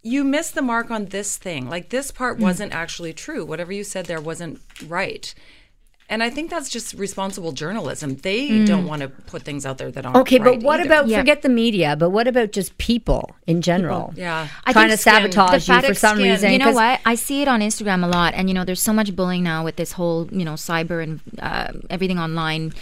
[0.00, 1.68] you missed the mark on this thing.
[1.68, 2.40] Like this part mm.
[2.40, 3.44] wasn't actually true.
[3.44, 5.34] Whatever you said there wasn't right.
[6.08, 8.16] And I think that's just responsible journalism.
[8.16, 10.18] They don't want to put things out there that aren't.
[10.18, 10.86] Okay, but what either.
[10.88, 11.18] about Yeah.
[11.18, 11.96] forget the media?
[11.96, 14.14] But what about just people in general?
[14.16, 14.46] Yeah.
[14.64, 16.30] I trying to skin- sabotage the you for some skin.
[16.30, 16.52] reason.
[16.52, 17.00] You know what?
[17.04, 19.64] I see it on Instagram a lot, and you know, there's so much bullying now
[19.64, 22.72] with this whole, you know, cyber and uh, everything online.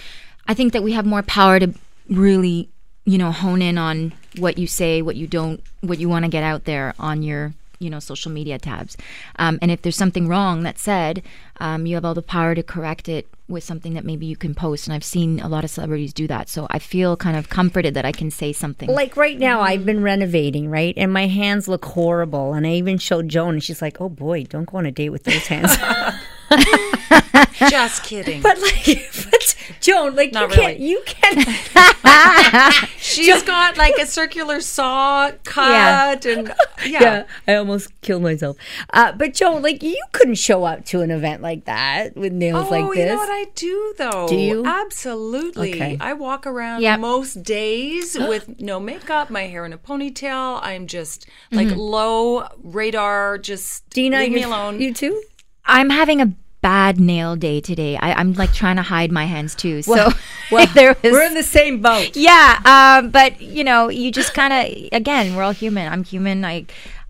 [0.47, 1.73] I think that we have more power to
[2.11, 2.69] really,
[3.07, 6.31] you know, hone in on what you say, what you don't, what you want to
[6.31, 8.97] get out there on your, you know, social media tabs.
[9.37, 11.23] Um, and if there's something wrong that's said,
[11.61, 14.55] um, you have all the power to correct it with something that maybe you can
[14.55, 14.87] post.
[14.87, 17.95] And I've seen a lot of celebrities do that, so I feel kind of comforted
[17.95, 18.89] that I can say something.
[18.89, 20.95] Like right now, I've been renovating, right?
[20.97, 22.55] And my hands look horrible.
[22.55, 25.11] And I even showed Joan, and she's like, oh boy, don't go on a date
[25.11, 25.77] with those hands.
[27.71, 28.43] Just kidding.
[28.43, 28.85] but like,
[29.31, 30.89] but Joan, like, Not you can't, really.
[30.89, 32.85] you can't.
[32.99, 36.49] She's got like a circular saw cut and
[36.85, 37.01] yeah.
[37.03, 38.57] yeah, I almost killed myself.
[38.91, 42.67] Uh, but Joan, like, you couldn't show up to an event like that with nails
[42.67, 43.07] Oh, like you this.
[43.09, 44.27] know what I do though?
[44.29, 44.65] Do you?
[44.67, 45.75] Absolutely.
[45.75, 45.97] Okay.
[46.01, 47.01] I walk around Yep.
[47.01, 50.61] most days with no makeup, my hair in a ponytail.
[50.63, 51.79] I'm just like Mm-hmm.
[51.79, 53.39] low radar.
[53.39, 54.81] Just Deena, leave me alone.
[54.81, 55.23] You too?
[55.65, 56.33] I'm having a
[56.65, 57.99] bad nail day today.
[57.99, 59.83] I, I'm like trying to hide my hands too.
[59.83, 60.13] So Well,
[60.51, 62.17] well, there was, We're in the same boat.
[62.17, 65.93] yeah, um, but you know, you just kind of again, we're all human.
[65.93, 66.43] I'm human.
[66.43, 66.65] I,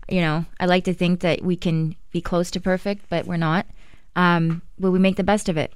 [0.09, 3.37] you know, I like to think that we can be close to perfect, but we're
[3.37, 3.65] not.
[4.17, 5.71] Um, but we make the best of it.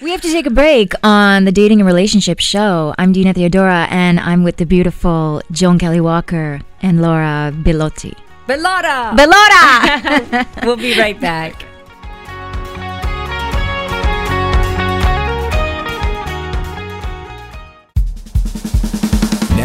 [0.00, 2.92] We have to take a break on the dating and relationship show.
[2.98, 8.14] I'm Deena Theodora, and I'm with the beautiful Joan Kelley Walker and Laura Bilotti.
[8.48, 9.16] Bilotta!
[9.16, 10.64] Bilotta.
[10.66, 11.71] we'll be right back.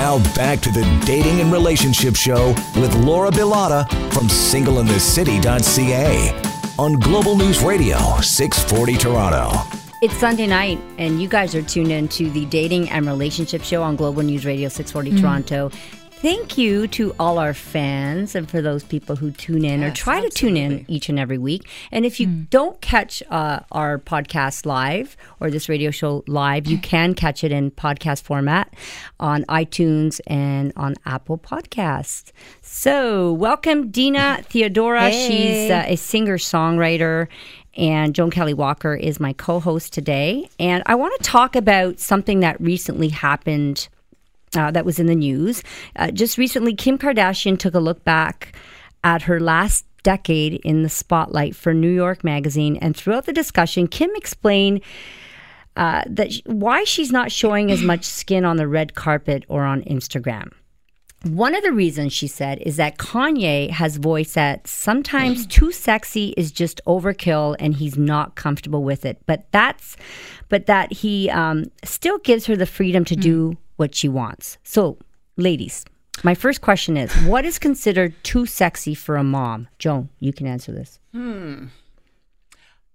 [0.08, 7.36] Now back to the Dating and Relationship Show with Laura Bilotta from singleinthecity.ca on Global
[7.36, 9.52] News Radio 640 Toronto.
[10.02, 13.84] It's Sunday night, and you guys are tuned in to the Dating and Relationship Show
[13.84, 15.20] on Global News Radio 640 mm-hmm.
[15.20, 15.72] Toronto.
[16.22, 19.98] Thank you to all our fans and for those people who tune in or Yes,
[20.00, 21.70] try to tune in each and every week.
[21.92, 26.80] And if you don't catch uh, our podcast live or this radio show live, you
[26.80, 28.74] can catch it in podcast format
[29.20, 32.32] on iTunes and on Apple Podcasts.
[32.64, 35.12] So, welcome, Deena Theodora.
[35.12, 37.28] She's uh, a singer songwriter
[37.76, 40.50] and Joan Kelley Walker is my co host today.
[40.60, 43.88] And I want to talk about something that recently happened
[44.56, 45.64] uh, that was in the news.
[45.96, 48.56] Uh, just recently, Kim Kardashian took a look back
[49.04, 52.78] at her last decade in the spotlight for New York Magazine.
[52.78, 54.82] And throughout the discussion, Kim explained
[55.76, 59.64] uh, that sh- why she's not showing as much skin on the red carpet or
[59.64, 60.52] on Instagram.
[61.24, 66.34] One of the reasons she said is that Kanye has voiced that sometimes too sexy
[66.38, 69.22] is just overkill and he's not comfortable with it.
[69.26, 69.98] But that's,
[70.48, 74.58] but that he um, still gives her the freedom to do what she wants.
[74.64, 74.98] So,
[75.38, 75.86] ladies,
[76.24, 79.68] my first question is what is considered too sexy for a mom?
[79.80, 81.00] Joan, you can answer this.
[81.14, 81.66] Hmm.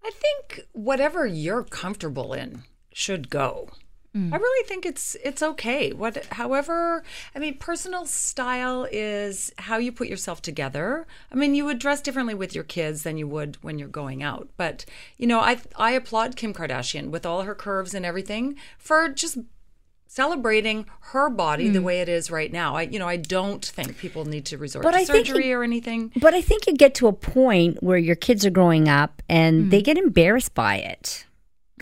[0.05, 3.69] I think whatever you're comfortable in should go.
[4.13, 4.35] Hmm.
[4.35, 5.93] I really think it's it's okay.
[5.93, 7.03] What however,
[7.35, 11.07] I mean personal style is how you put yourself together.
[11.31, 14.23] I mean you would dress differently with your kids than you would when you're going
[14.23, 14.49] out.
[14.59, 14.85] But,
[15.17, 19.39] you know, I I applaud Kim Kardashian with all her curves and everything for just
[20.15, 21.85] celebrating her body the mm.
[21.85, 22.77] way it is right now.
[22.77, 25.55] I, you know, I don't think people need to resort But to I surgery it-
[25.55, 26.13] or anything.
[26.21, 29.71] But I think you get to a point where your kids are growing up and
[29.71, 29.85] they mm.
[29.85, 31.25] get embarrassed by it.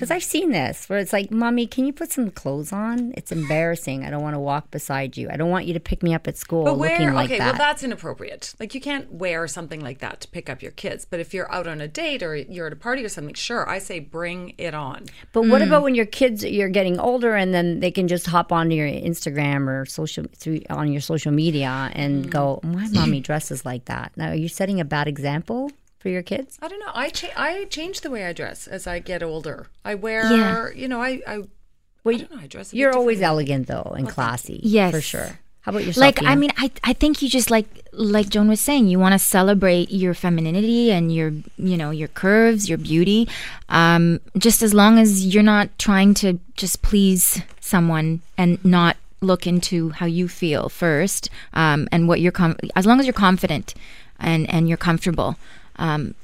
[0.01, 3.13] Because I've seen this where it's like, Mommy, can you put some clothes on?
[3.19, 4.03] It's embarrassing.
[4.03, 5.29] I don't want to walk beside you.
[5.29, 7.13] I don't want you to pick me up at school But looking where?
[7.13, 7.45] like okay, that.
[7.45, 8.55] well, that's inappropriate.
[8.59, 11.05] Like you can't wear something like that to pick up your kids.
[11.05, 13.69] But if you're out on a date or you're at a party or something, sure,
[13.69, 15.05] I say bring it on.
[15.35, 15.67] But what mm.
[15.67, 18.89] about when your kids you're getting older and then they can just hop onto your
[18.89, 22.31] Instagram or social through on your social media and mm.
[22.31, 24.13] go, my mommy dresses like that.
[24.17, 26.59] Now, are you setting a bad example for your kids?
[26.61, 26.91] I don't know.
[26.95, 29.69] I cha- I change the way I dress as I get older.
[29.85, 30.69] I wear, Yeah.
[30.75, 31.37] you know, I I,
[32.03, 32.41] Well, I don't know.
[32.43, 32.75] I dress.
[32.75, 34.59] You're always elegant though and classy.
[34.63, 34.91] Yes.
[34.93, 35.39] for sure.
[35.65, 36.01] How about yourself?
[36.01, 39.13] like I mean, I I think you just like like Joan was saying, you want
[39.13, 43.29] to celebrate your femininity and your you know your curves, your beauty.
[43.69, 49.47] Um, just as long as you're not trying to just please someone and not look
[49.47, 53.75] into how you feel first, um, and what you're com- as long as you're confident
[54.19, 55.37] and and you're comfortable.
[55.81, 56.15] Um,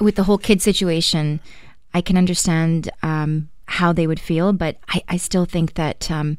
[0.00, 1.40] with the whole kid situation,
[1.94, 6.36] I can understand um, how they would feel, but I, I still think that um,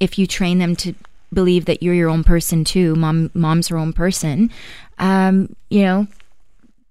[0.00, 0.94] if you train them to
[1.32, 4.50] believe that you're your own person too, mom, mom's her own person,
[4.98, 6.06] um, you know,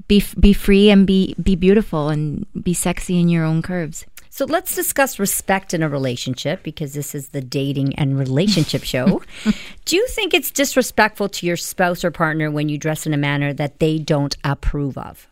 [0.07, 4.05] be be free and be be beautiful and be sexy in your own curves.
[4.37, 9.23] So let's discuss respect in a relationship because this is the dating and relationship show.
[9.85, 13.17] Do you think it's disrespectful to your spouse or partner when you dress in a
[13.17, 15.27] manner that they don't approve of?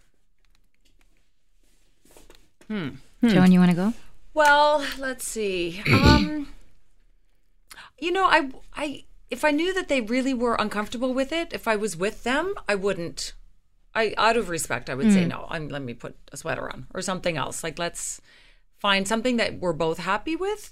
[2.67, 2.87] Hmm.
[3.21, 3.27] Hmm.
[3.27, 3.93] Joan, you want to go?
[4.33, 5.83] Well, let's see.
[5.93, 6.47] Um,
[7.99, 11.67] you know, I, I, if I knew that they really were uncomfortable with it, if
[11.67, 13.33] I was with them, I wouldn't.
[13.93, 15.29] I, out of respect, I would say hmm.
[15.29, 15.45] no.
[15.47, 17.63] I'm, let me put a sweater on or something else.
[17.63, 18.19] Like, let's
[18.85, 20.63] find something that we're both happy with.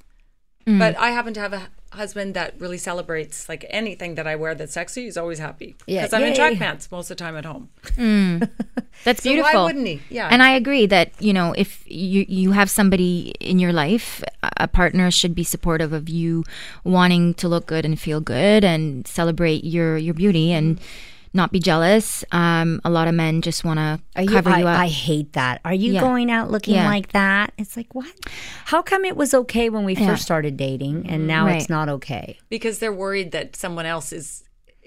[0.68, 0.78] Mm.
[0.78, 1.64] But I happen to have a
[2.02, 5.06] husband that really celebrates like anything that I wear that's sexy.
[5.06, 7.70] He's always happy Yeah, because I'm in track pants most of the time at home.
[7.98, 8.50] Mm.
[9.04, 9.64] That's So why beautiful.
[9.66, 10.02] wouldn't he?
[10.10, 10.30] Yeah.
[10.32, 14.24] And I agree that you know if you you have somebody in your life,
[14.66, 16.44] a partner should be supportive of you
[16.84, 20.84] wanting to look good and feel good and celebrate your your beauty and mm.
[21.34, 22.24] Not be jealous.
[22.32, 24.80] Um, a lot of men just want Are to you, cover I, you up.
[24.80, 25.62] I hate that.
[25.66, 26.02] Are you Yeah.
[26.02, 26.88] going out looking Yeah.
[26.88, 27.54] like that?
[27.58, 28.08] It's like, what?
[28.66, 30.08] How come it was okay when we Yeah.
[30.08, 32.38] first started dating and now it's not okay?
[32.50, 34.44] because they're worried that someone else is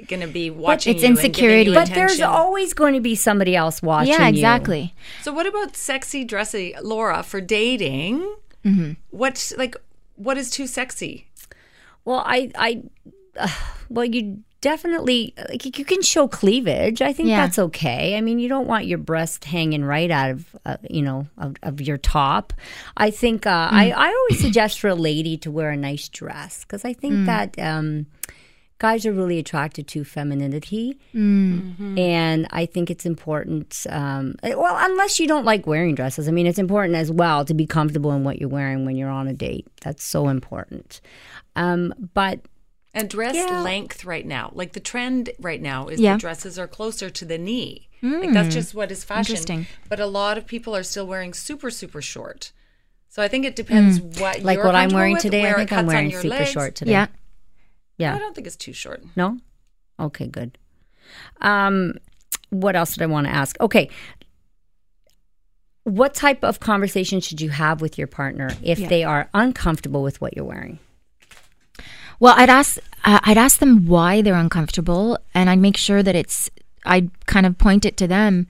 [0.09, 1.71] going to be watching it's you and insecurity.
[1.71, 4.35] you But there's always going to be somebody else watching yeah, you.
[4.35, 4.95] exactly.
[5.23, 8.21] So what about sexy dressy Laura for dating?
[8.65, 8.93] Mm-hmm.
[9.11, 9.75] What's like
[10.17, 11.29] what is too sexy?
[12.05, 12.83] Well, I, I,
[13.39, 13.49] uh,
[13.89, 17.01] well, you definitely like you can show cleavage.
[17.01, 17.41] I think Yeah.
[17.43, 18.17] that's okay.
[18.17, 21.55] I mean, you don't want your breast hanging right out of, uh, you know, of,
[21.63, 22.53] of your top.
[22.97, 26.65] I think uh, I, I always suggest for a lady to wear a nice dress
[26.65, 27.57] because I think that.
[27.59, 28.07] Um,
[28.79, 33.87] Guys are really attracted to femininity, and I think it's important.
[33.89, 37.55] Um, well, unless you don't like wearing dresses, I mean, it's important as well to
[37.55, 39.67] be comfortable in what you're wearing when you're on a date.
[39.81, 41.01] That's so important.
[41.65, 42.41] Um, but
[42.97, 43.61] And dress Yeah.
[43.61, 44.51] length right now.
[44.55, 46.15] Like the trend right now is Yeah.
[46.15, 47.89] the dresses are closer to the knee.
[48.03, 49.33] Like that's just what is fashion.
[49.33, 49.67] Interesting.
[49.89, 52.53] But a lot of people are still wearing super super short.
[53.09, 55.73] So I think it depends what like you're what I'm wearing with, today, I think
[55.73, 56.51] I'm wearing super legs.
[56.51, 56.93] short today.
[56.93, 57.07] Yeah.
[57.99, 58.15] Yeah.
[58.15, 59.03] I don't think it's too short.
[59.17, 59.39] No?
[59.99, 60.57] Okay, good.
[61.41, 61.95] Um,
[62.51, 63.59] what else did I want to ask?
[63.61, 63.89] Okay.
[65.85, 68.89] What type of conversation should you have with your partner if Yeah.
[68.89, 70.79] they are uncomfortable with what you're wearing?
[72.21, 76.15] Well, I'd ask uh, I'd ask them why they're uncomfortable, and I'd make sure that
[76.15, 76.51] it's
[76.85, 78.47] I'd kind of point it to them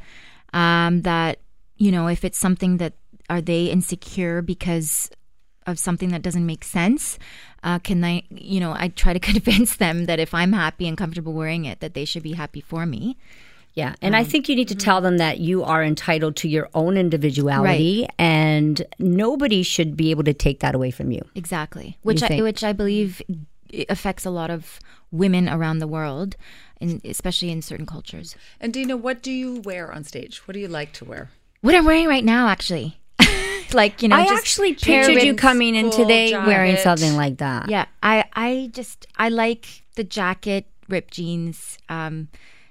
[0.52, 1.40] um, that
[1.76, 2.94] you know if it's something that
[3.28, 5.10] are they insecure because
[5.66, 7.18] of something that doesn't make sense.
[7.62, 10.96] Uh, can I, you know, I try to convince them that if I'm happy and
[10.96, 13.16] comfortable wearing it, that they should be happy for me.
[13.74, 13.94] Yeah.
[14.00, 16.96] And I think you need to tell them that you are entitled to your own
[16.96, 21.20] individuality and nobody should be able to take that away from you.
[21.34, 22.42] Exactly, which I, think?
[22.42, 23.20] which I believe
[23.70, 26.36] it affects a lot of women around the world,
[26.80, 28.36] and especially in certain cultures.
[28.60, 30.46] And Deena, what do you wear on stage?
[30.46, 31.30] What do you like to wear?
[31.60, 32.98] What I'm wearing right now, actually,
[33.72, 35.40] like you know, I just actually hair pictured you ribbons.
[35.40, 37.68] coming in cool today wearing something like that.
[37.68, 41.78] Yeah, I I just I like the jacket, ripped jeans.
[41.88, 42.28] Um,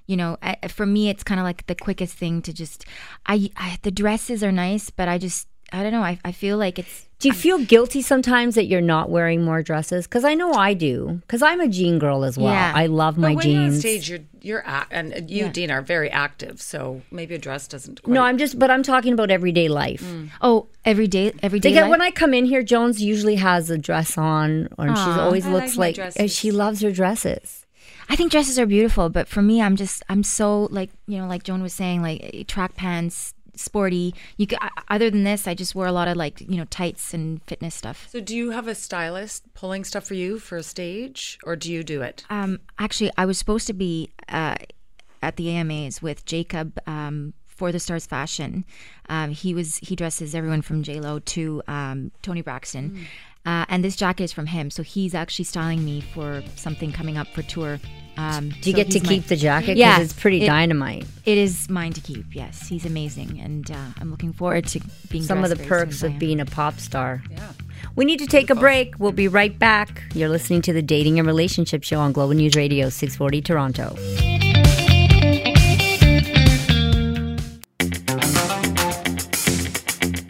[0.07, 2.86] you know, I, for me, it's kind of like the quickest thing to just.
[3.26, 6.03] I, I the dresses are nice, but I just I don't know.
[6.03, 9.63] I, I feel like it's Do you feel guilty sometimes that you're not wearing more
[9.63, 10.05] dresses?
[10.05, 11.22] Because I know I do.
[11.22, 12.53] Because I'm a jean girl as well.
[12.53, 12.74] Yeah.
[12.76, 15.82] I love my But when you're on stage, you're you're ac- and you, Dean, are
[15.82, 16.61] very active.
[16.61, 18.03] So maybe a dress doesn't.
[18.03, 20.01] Quite, no, I'm just, but I'm talking about everyday life.
[20.03, 20.30] Mm.
[20.41, 21.70] Oh, every day, every day.
[21.70, 21.91] They get, life?
[21.91, 25.51] when I come in here, Jones usually has a dress on, or she always I
[25.51, 27.66] looks like like, uh, she loves her dresses.
[28.09, 31.28] I think dresses are beautiful, but for me, I'm just I'm so like you know
[31.28, 34.14] like Joan was saying like track pants, sporty.
[34.38, 37.14] You could, other than this, I just wear a lot of like you know tights
[37.14, 38.08] and fitness stuff.
[38.12, 41.72] So do you have a stylist pulling stuff for you for a stage, or do
[41.72, 42.26] you do it?
[42.30, 44.56] Um, actually, I was supposed to be uh,
[45.22, 48.66] at the AMAs with Jacob um, for the Stars Fashion.
[49.10, 53.08] Um, he was he dresses everyone from J Lo to um, Toni Braxton,
[53.45, 54.69] uh, and this jacket is from him.
[54.71, 57.79] So he's actually styling me for something coming up for tour.
[58.17, 59.67] Um, Do you so get to he's my- keep the jacket?
[59.73, 61.05] 'Cause Yeah, it's pretty it- dynamite.
[61.25, 62.33] It is mine to keep.
[62.33, 64.79] Yes, he's amazing, and uh, I'm looking forward to
[65.09, 67.21] being Some of the dressed very soon perks of being a pop star.
[67.29, 67.51] Yeah.
[67.95, 68.95] We need to take a break.
[68.99, 70.01] We'll be right back.
[70.13, 73.97] You're listening to the Dating and Relationship Show on Global News Radio 640 Toronto.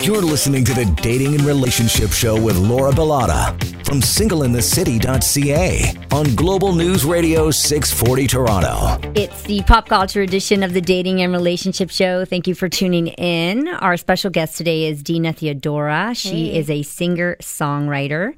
[0.05, 6.75] You're listening to the Dating and Relationship Show with Laura Bilotta from singleinthecity.ca on Global
[6.75, 8.99] News Radio 640 Toronto.
[9.19, 12.23] It's the pop culture edition of the Dating and Relationship Show.
[12.23, 13.67] Thank you for tuning in.
[13.67, 16.13] Our special guest today is Deena Theodora.
[16.13, 18.35] She is a singer songwriter.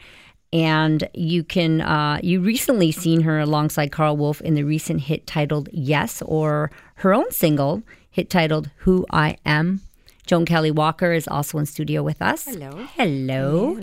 [0.53, 5.27] And you can, uh, you recently seen her alongside Carl Wolf in the recent hit
[5.27, 9.81] titled Yes, or her own single, hit titled Who I Am.
[10.27, 12.45] Joan Kelley Walker is also in studio with us.
[12.45, 12.85] Hello.
[12.95, 13.79] Hello.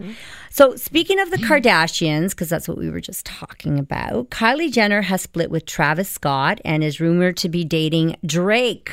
[0.50, 5.02] So, speaking of the Kardashians, because that's what we were just talking about, Kylie Jenner
[5.02, 8.92] has split with Travis Scott and is rumored to be dating Drake.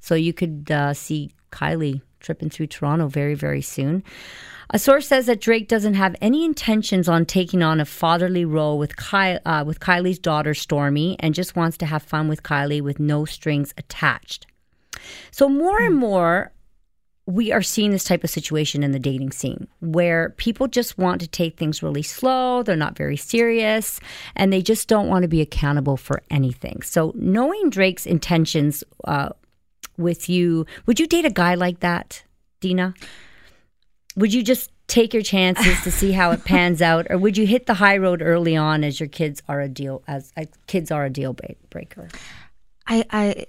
[0.00, 4.04] So, you could uh, see Kylie tripping through Toronto very, very soon.
[4.70, 8.78] A source says that Drake doesn't have any intentions on taking on a fatherly role
[8.78, 12.82] with, Ky- uh, with Kylie's daughter, Stormi, and just wants to have fun with Kylie
[12.82, 14.46] with no strings attached.
[15.30, 16.52] So, more and more,
[17.28, 21.20] we are seeing this type of situation in the dating scene where people just want
[21.20, 22.62] to take things really slow.
[22.62, 24.00] They're not very serious
[24.34, 26.80] and they just don't want to be accountable for anything.
[26.80, 29.28] So, knowing Drake's intentions uh,
[29.98, 32.22] with you, would you date a guy like that,
[32.62, 32.94] Deena?
[34.16, 37.46] Would you just take your chances to see how it pans out, or would you
[37.46, 40.32] hit the high road early on as your kids are a deal as,
[40.66, 41.36] kids are a deal
[41.68, 42.08] breaker?
[42.86, 43.46] I, I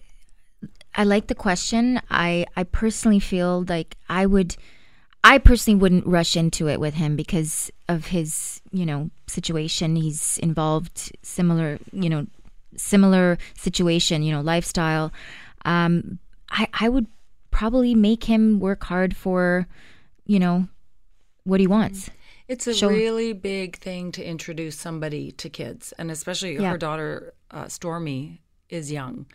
[0.99, 2.01] I like the question.
[2.09, 4.57] I I personally feel like I would
[5.23, 9.95] I personally wouldn't rush into it with him because of his, you know, situation.
[9.95, 12.27] He's involved similar, you know,
[12.75, 15.13] similar situation, you know, lifestyle.
[15.63, 16.19] Um
[16.51, 17.07] I I would
[17.51, 19.67] probably make him work hard for,
[20.25, 20.67] you know,
[21.45, 22.09] what he wants.
[22.49, 26.71] It's a Show- really big thing to introduce somebody to kids, and especially Yeah.
[26.71, 28.39] her daughter uh, Stormi
[28.69, 29.25] is young.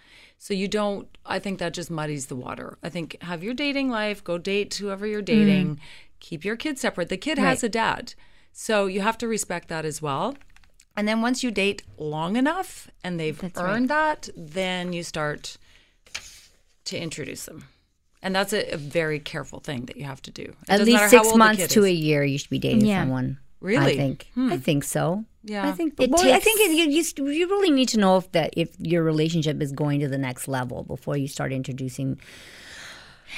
[0.45, 1.09] So you don't.
[1.25, 2.77] I think that just muddies the water.
[2.83, 5.81] I think have your dating life, go date whoever you're dating,
[6.21, 7.09] keep your kids separate.
[7.09, 7.65] The kid has Mm.
[7.65, 8.15] A dad,
[8.53, 10.37] so you have to respect that as well.
[10.99, 13.75] And then once you date long enough and they've That's right.
[13.75, 15.57] earned that, then you start
[16.85, 17.65] to introduce them.
[18.23, 20.43] And that's a, a very careful thing that you have to do.
[20.43, 21.87] It At least matter how six old months to is.
[21.87, 23.01] a year, you should be dating Yeah.
[23.01, 23.39] someone.
[23.65, 23.97] I Really?
[23.97, 24.27] think.
[24.37, 24.57] I hmm.
[24.57, 25.25] think so.
[25.43, 25.67] Yeah.
[25.69, 25.95] I think.
[25.99, 28.75] It well, I think it, you, you you really need to know if that if
[28.79, 32.21] your relationship is going to the next level before you start introducing.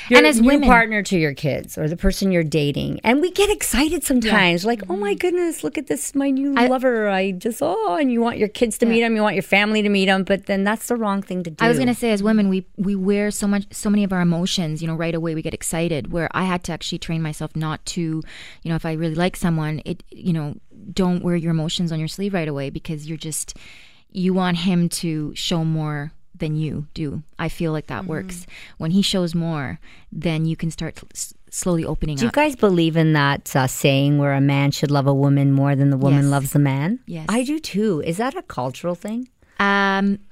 [0.09, 3.20] Your And as new women- partner to your kids or the person you're dating, and
[3.20, 5.18] we get excited sometimes, like, "Oh my mm-hmm.
[5.18, 8.49] goodness, look at this, my new I, lover!" I just oh, and you want your
[8.49, 10.97] kids to meet him, you want your family to meet him, but then that's the
[10.97, 11.64] wrong thing to do.
[11.64, 14.20] I was gonna say, as women, we we wear so much, so many of our
[14.20, 14.82] emotions.
[14.82, 16.12] You know, right away we get excited.
[16.12, 19.36] Where I had to actually train myself not to, you know, if I really like
[19.36, 20.55] someone, it, you know,
[20.92, 23.57] don't wear your emotions on your sleeve right away because you're just,
[24.12, 27.22] you want him to show more than you do.
[27.39, 28.47] I feel like that works.
[28.78, 29.78] When he shows more,
[30.12, 32.20] then you can start s- slowly opening up.
[32.20, 35.53] Do you guys believe in that uh, saying where a man should love a woman
[35.53, 36.30] more than the woman Yes.
[36.30, 37.01] loves the man?
[37.07, 37.26] Yes.
[37.28, 38.03] I do too.
[38.05, 39.28] Is that a cultural thing?
[39.59, 40.18] Um,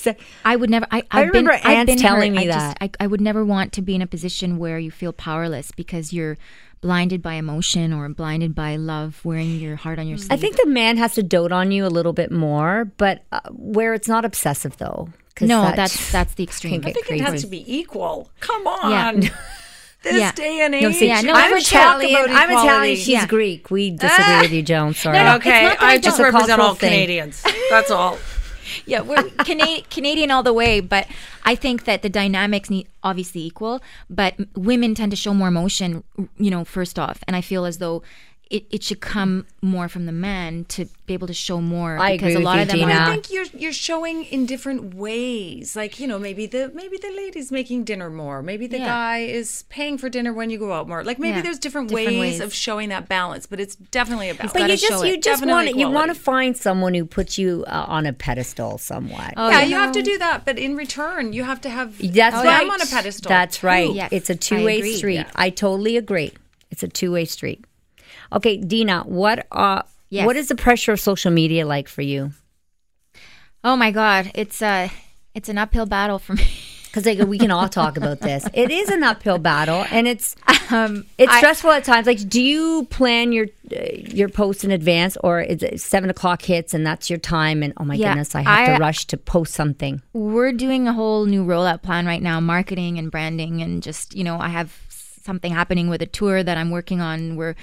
[0.00, 0.14] So-
[0.44, 0.86] I would never.
[0.92, 2.40] I, I I've been, remember I've been telling hurt.
[2.40, 2.78] me I that.
[2.80, 5.72] Just, I, I would never want to be in a position where you feel powerless
[5.72, 6.38] because you're
[6.80, 10.32] blinded by emotion or blinded by love, wearing your heart on your sleeve.
[10.32, 13.40] I think the man has to dote on you a little bit more, but uh,
[13.50, 15.08] where it's not obsessive though.
[15.40, 16.82] no, that- that's that's the extreme.
[16.84, 18.30] I think it has to be equal.
[18.40, 19.22] Come on.
[20.04, 20.10] Yeah.
[20.12, 20.30] This Yeah.
[20.30, 20.82] day and age.
[20.84, 22.26] No, see, Yeah, no, I'm for Italian.
[22.30, 22.96] I'm Italian.
[22.96, 23.26] She's Yeah.
[23.26, 23.68] Greek.
[23.68, 24.94] We disagree with you, Joan.
[24.94, 25.18] Sorry.
[25.18, 26.90] No, no, Okay, It's not that I I just don't- represent all It's a cultural
[26.90, 26.90] thing.
[26.92, 27.42] Canadians.
[27.68, 28.16] That's all.
[28.86, 31.06] yeah, we're Cana- Canadian all the way, but
[31.44, 36.04] I think that the dynamics need obviously equal, but women tend to show more emotion,
[36.36, 38.02] you know, first off, and I feel as though
[38.50, 42.12] it, it should come more from the man to be able to show more I
[42.12, 42.92] because agree a with lot you, of them Gina.
[42.94, 45.76] are I think you're you're showing in different ways.
[45.76, 48.42] Like you know, maybe the maybe the lady's making dinner more.
[48.42, 48.86] Maybe the Yeah.
[48.86, 51.04] guy is paying for dinner when you go out more.
[51.04, 52.40] Like maybe Yeah, there's different, different ways, ways.
[52.40, 53.44] of showing that balance.
[53.46, 54.52] But it's definitely a balance.
[54.54, 55.22] But you just you it.
[55.22, 58.12] just Definitely want to you want to find someone who puts you uh, on a
[58.14, 59.34] pedestal somewhat.
[59.36, 59.64] Oh, yeah, yeah.
[59.66, 62.68] you have to do that, but in return, you have to have That's them right.
[62.70, 63.28] on a pedestal.
[63.28, 63.92] That's right.
[63.92, 65.14] Yes, it's a two way street.
[65.16, 65.30] Yeah.
[65.36, 66.32] I totally agree.
[66.70, 67.64] It's a two way street.
[68.32, 70.24] Okay, Deena, what uh Yes.
[70.26, 72.32] what is the pressure of social media like for you?
[73.64, 74.88] Oh my God, it's uh
[75.34, 76.44] it's an uphill battle for me.
[76.90, 78.48] Because like, we can all talk about this.
[78.54, 80.34] It is an uphill battle, and it's
[80.70, 82.06] Um, it's I- stressful at times.
[82.06, 86.40] Like, do you plan your uh, your post in advance, or is it seven o'clock
[86.40, 87.62] hits and that's your time?
[87.62, 90.00] And oh my Yeah, goodness, I have I- to rush to post something.
[90.14, 94.24] we're doing a whole new rollout plan right now, marketing and branding, and just you
[94.24, 97.36] know, I have something happening with a tour that I'm working on.
[97.36, 97.54] We're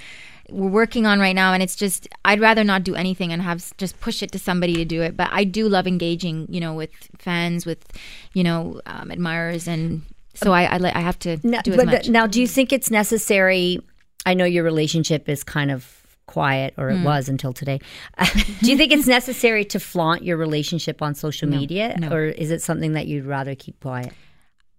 [0.50, 3.76] we're working on right now, and it's just I'd rather not do anything and have
[3.76, 5.16] just push it to somebody to do it.
[5.16, 7.84] But I do love engaging, you know, with fans, with
[8.32, 10.02] you know, um, admirers, and
[10.34, 12.06] so I I, I have to Now, do as but much.
[12.06, 13.80] the- now, do you think it's necessary?
[14.24, 17.78] I know your relationship is kind of quiet, or it was until today.
[18.60, 22.10] do you think it's necessary to flaunt your relationship on social media, no.
[22.10, 24.12] or is it something that you'd rather keep quiet?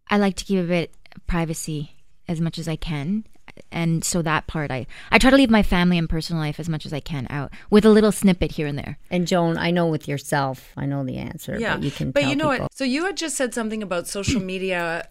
[0.09, 1.95] I like to keep a bit of privacy
[2.27, 3.25] as much as I can.
[3.71, 6.67] And so that part, I, I try to leave my family and personal life as
[6.69, 8.97] much as I can out with a little snippet here and there.
[9.09, 11.57] And Joan, I know with yourself, I know the answer.
[11.59, 12.11] yeah, but you can.
[12.11, 12.65] But tell you know people.
[12.65, 12.73] what?
[12.77, 15.07] So you had just said something about social media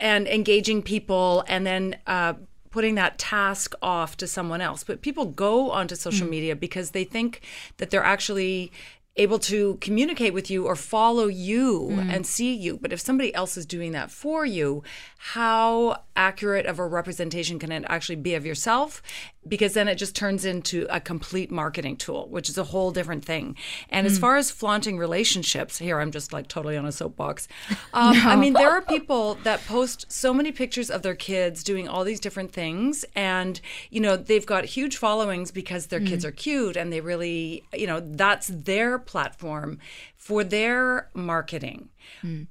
[0.00, 1.96] and engaging people, and then.
[2.06, 2.34] Uh,
[2.70, 4.82] Putting that task off to someone else.
[4.82, 7.40] But people go onto social media because they think
[7.76, 8.72] that they're actually
[9.14, 12.10] able to communicate with you or follow you Hmm.
[12.10, 12.76] and see you.
[12.82, 14.82] But if somebody else is doing that for you,
[15.28, 19.00] how accurate of a representation can it actually be of yourself?
[19.48, 23.24] Because then it just turns into a complete marketing tool, which is a whole different
[23.24, 23.56] thing.
[23.88, 24.20] And as hmm.
[24.20, 27.48] far as flaunting relationships, here I'm just like totally on a soapbox.
[27.94, 31.88] Um, I mean, there are people that post so many pictures of their kids doing
[31.88, 36.28] all these different things, and you know they've got huge followings because their kids hmm.
[36.28, 39.78] are cute, and they really, you know, that's their platform
[40.16, 41.88] for their marketing.
[42.20, 42.42] Hmm.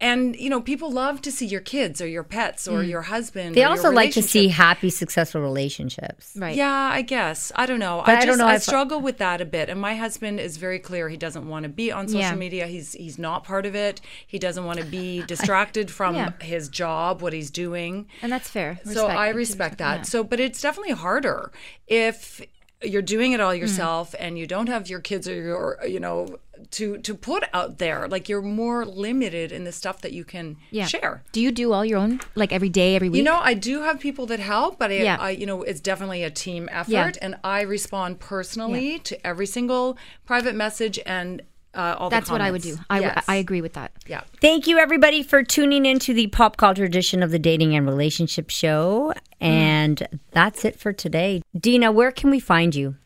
[0.00, 3.56] And you know, people love to see your kids or your pets or your husband.
[3.56, 6.34] they or your also like to see happy, successful relationships.
[6.36, 6.54] Right.
[6.54, 7.50] Yeah, I guess.
[7.56, 8.02] I don't know.
[8.06, 9.68] But I I don't know I if- struggle with that a bit.
[9.68, 12.34] And my husband is very clear he doesn't want to be on social Yeah.
[12.36, 12.66] media.
[12.68, 14.00] He's he's not part of it.
[14.24, 16.30] He doesn't want to be distracted from Yeah.
[16.40, 18.06] his job, what he's doing.
[18.22, 18.78] And that's fair.
[18.84, 19.96] so I respect that.
[19.96, 20.02] yeah.
[20.02, 21.50] So but it's definitely harder
[21.88, 22.40] if
[22.82, 23.58] you're doing it all Mm.
[23.58, 26.38] yourself and you don't have your kids or your you know
[26.72, 30.56] to to put out there like you're more limited in the stuff that you can
[30.70, 30.86] Yeah.
[30.86, 33.18] share Do you do all your own, like every day, every week?
[33.18, 35.16] you know, I do have people that help, but I, Yeah.
[35.20, 37.12] I, you know, it's definitely a team effort, Yeah.
[37.22, 39.96] and I respond personally to every single
[40.26, 41.42] private message and
[41.74, 42.76] uh, all the that's the what I would do.
[42.90, 43.24] I, Yes.
[43.28, 43.92] I agree with that.
[44.06, 44.22] Yeah.
[44.40, 47.86] Thank you, everybody, for tuning in to the pop culture edition of the Dating and
[47.86, 49.12] Relationship Show.
[49.40, 51.42] And that's it for today.
[51.56, 52.96] Deena, where can we find you?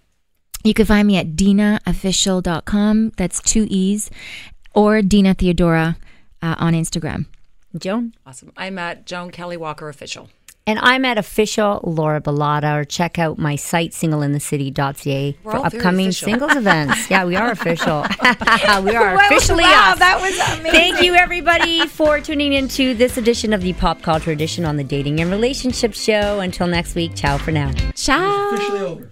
[0.65, 3.13] You can find me at deenaofficial.com.
[3.17, 4.11] That's two E's.
[4.75, 5.97] Or Deena Theodora
[6.41, 7.27] uh, on Instagram.
[7.77, 8.15] Joan?
[8.27, 8.53] Awesome.
[8.57, 10.29] I'm at Joan Kelley Walker Official.
[10.65, 16.07] And I'm at official Laura Bilotta, or check out my site, singleinthecity.ca, We're for upcoming
[16.07, 16.27] official.
[16.29, 17.11] singles events.
[17.11, 18.07] Yeah, we are official.
[18.85, 19.99] we are officially wow, us.
[19.99, 20.71] that was amazing.
[20.71, 24.85] Thank you, everybody, for tuning into this edition of the Pop Culture Edition on the
[24.85, 26.39] Dating and Relationship Show.
[26.39, 27.73] Until next week, ciao for now.
[27.97, 28.51] Ciao.
[28.55, 29.12] Officially over.